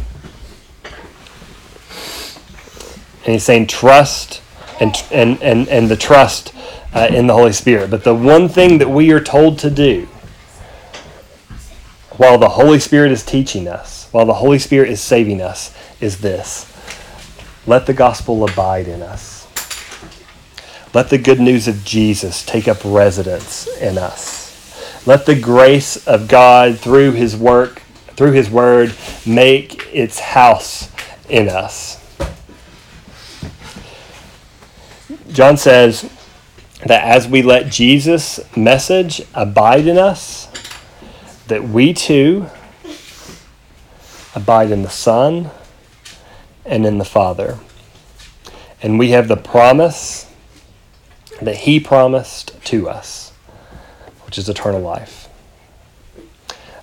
and 3.24 3.34
he's 3.34 3.44
saying 3.44 3.66
trust 3.66 4.40
and 4.80 4.96
and 5.12 5.42
and, 5.42 5.68
and 5.68 5.88
the 5.90 5.96
trust 5.96 6.54
uh, 6.94 7.08
in 7.10 7.26
the 7.26 7.34
Holy 7.34 7.52
Spirit. 7.52 7.90
But 7.90 8.04
the 8.04 8.14
one 8.14 8.48
thing 8.48 8.78
that 8.78 8.88
we 8.88 9.12
are 9.12 9.20
told 9.20 9.58
to 9.60 9.70
do 9.70 10.08
while 12.16 12.38
the 12.38 12.50
Holy 12.50 12.78
Spirit 12.78 13.10
is 13.10 13.24
teaching 13.24 13.66
us, 13.66 14.08
while 14.12 14.24
the 14.24 14.34
Holy 14.34 14.58
Spirit 14.58 14.88
is 14.88 15.00
saving 15.00 15.42
us, 15.42 15.76
is 16.00 16.20
this 16.20 16.70
let 17.66 17.86
the 17.86 17.94
gospel 17.94 18.44
abide 18.44 18.86
in 18.86 19.02
us. 19.02 19.46
Let 20.92 21.10
the 21.10 21.18
good 21.18 21.40
news 21.40 21.66
of 21.66 21.84
Jesus 21.84 22.44
take 22.44 22.68
up 22.68 22.78
residence 22.84 23.66
in 23.78 23.98
us. 23.98 24.44
Let 25.06 25.26
the 25.26 25.38
grace 25.38 26.06
of 26.06 26.28
God 26.28 26.78
through 26.78 27.12
his 27.12 27.36
work, 27.36 27.80
through 28.16 28.32
his 28.32 28.48
word, 28.48 28.94
make 29.26 29.88
its 29.92 30.20
house 30.20 30.90
in 31.28 31.48
us. 31.48 32.00
John 35.32 35.56
says, 35.56 36.08
that 36.86 37.04
as 37.04 37.26
we 37.26 37.42
let 37.42 37.70
Jesus' 37.70 38.40
message 38.56 39.22
abide 39.34 39.86
in 39.86 39.98
us, 39.98 40.48
that 41.48 41.64
we 41.64 41.92
too 41.92 42.46
abide 44.34 44.70
in 44.70 44.82
the 44.82 44.90
Son 44.90 45.50
and 46.64 46.84
in 46.84 46.98
the 46.98 47.04
Father. 47.04 47.58
And 48.82 48.98
we 48.98 49.10
have 49.10 49.28
the 49.28 49.36
promise 49.36 50.30
that 51.40 51.56
He 51.56 51.80
promised 51.80 52.62
to 52.64 52.88
us, 52.88 53.32
which 54.26 54.38
is 54.38 54.48
eternal 54.48 54.80
life. 54.80 55.28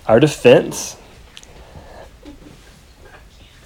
Our 0.08 0.20
defense 0.20 0.98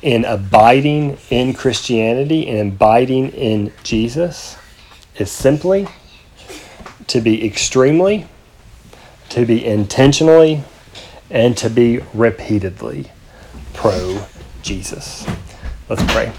in 0.01 0.25
abiding 0.25 1.17
in 1.29 1.53
Christianity 1.53 2.47
and 2.47 2.73
abiding 2.73 3.29
in 3.29 3.71
Jesus 3.83 4.57
is 5.17 5.31
simply 5.31 5.87
to 7.07 7.21
be 7.21 7.45
extremely, 7.45 8.27
to 9.29 9.45
be 9.45 9.65
intentionally, 9.65 10.63
and 11.29 11.57
to 11.57 11.69
be 11.69 12.01
repeatedly 12.13 13.11
pro 13.73 14.25
Jesus. 14.61 15.25
Let's 15.89 16.03
pray. 16.11 16.31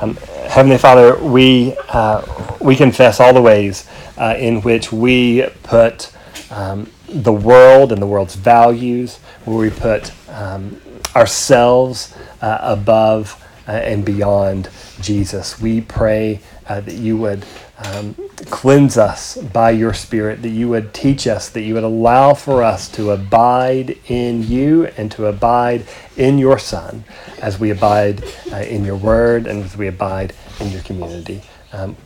Um, 0.00 0.16
Heavenly 0.46 0.78
Father, 0.78 1.18
we, 1.18 1.76
uh, 1.88 2.56
we 2.60 2.76
confess 2.76 3.20
all 3.20 3.34
the 3.34 3.42
ways 3.42 3.88
uh, 4.16 4.34
in 4.38 4.62
which 4.62 4.92
we 4.92 5.46
put 5.62 6.12
um, 6.50 6.90
the 7.08 7.32
world 7.32 7.92
and 7.92 8.00
the 8.00 8.06
world's 8.06 8.34
values, 8.34 9.18
where 9.44 9.58
we 9.58 9.70
put 9.70 10.12
um, 10.30 10.80
ourselves 11.14 12.14
uh, 12.40 12.58
above 12.60 13.44
uh, 13.66 13.72
and 13.72 14.04
beyond 14.04 14.68
Jesus. 15.00 15.60
We 15.60 15.80
pray 15.80 16.40
uh, 16.66 16.80
that 16.80 16.94
you 16.94 17.16
would 17.18 17.44
um, 17.78 18.14
cleanse 18.46 18.98
us 18.98 19.36
by 19.36 19.70
your 19.70 19.94
Spirit, 19.94 20.42
that 20.42 20.48
you 20.48 20.68
would 20.68 20.92
teach 20.92 21.26
us, 21.26 21.48
that 21.50 21.62
you 21.62 21.74
would 21.74 21.84
allow 21.84 22.34
for 22.34 22.62
us 22.62 22.88
to 22.92 23.10
abide 23.12 23.96
in 24.08 24.42
you 24.42 24.86
and 24.96 25.10
to 25.12 25.26
abide 25.26 25.86
in 26.16 26.38
your 26.38 26.58
Son 26.58 27.04
as 27.40 27.58
we 27.58 27.70
abide 27.70 28.24
uh, 28.52 28.56
in 28.56 28.84
your 28.84 28.96
word 28.96 29.46
and 29.46 29.62
as 29.62 29.76
we 29.76 29.86
abide 29.86 30.34
in 30.60 30.70
your 30.72 30.82
community. 30.82 31.42
Um, 31.72 31.96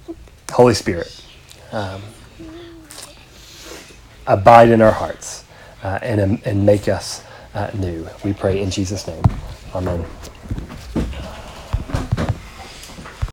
Holy 0.50 0.74
Spirit, 0.74 1.24
um, 1.72 2.02
abide 4.26 4.68
in 4.68 4.82
our 4.82 4.92
hearts 4.92 5.44
uh, 5.82 5.98
and, 6.02 6.42
and 6.44 6.66
make 6.66 6.88
us 6.88 7.24
uh, 7.54 7.70
new. 7.74 8.06
We 8.24 8.34
pray 8.34 8.60
in 8.60 8.70
Jesus' 8.70 9.06
name. 9.06 9.22
Amen. 9.74 10.04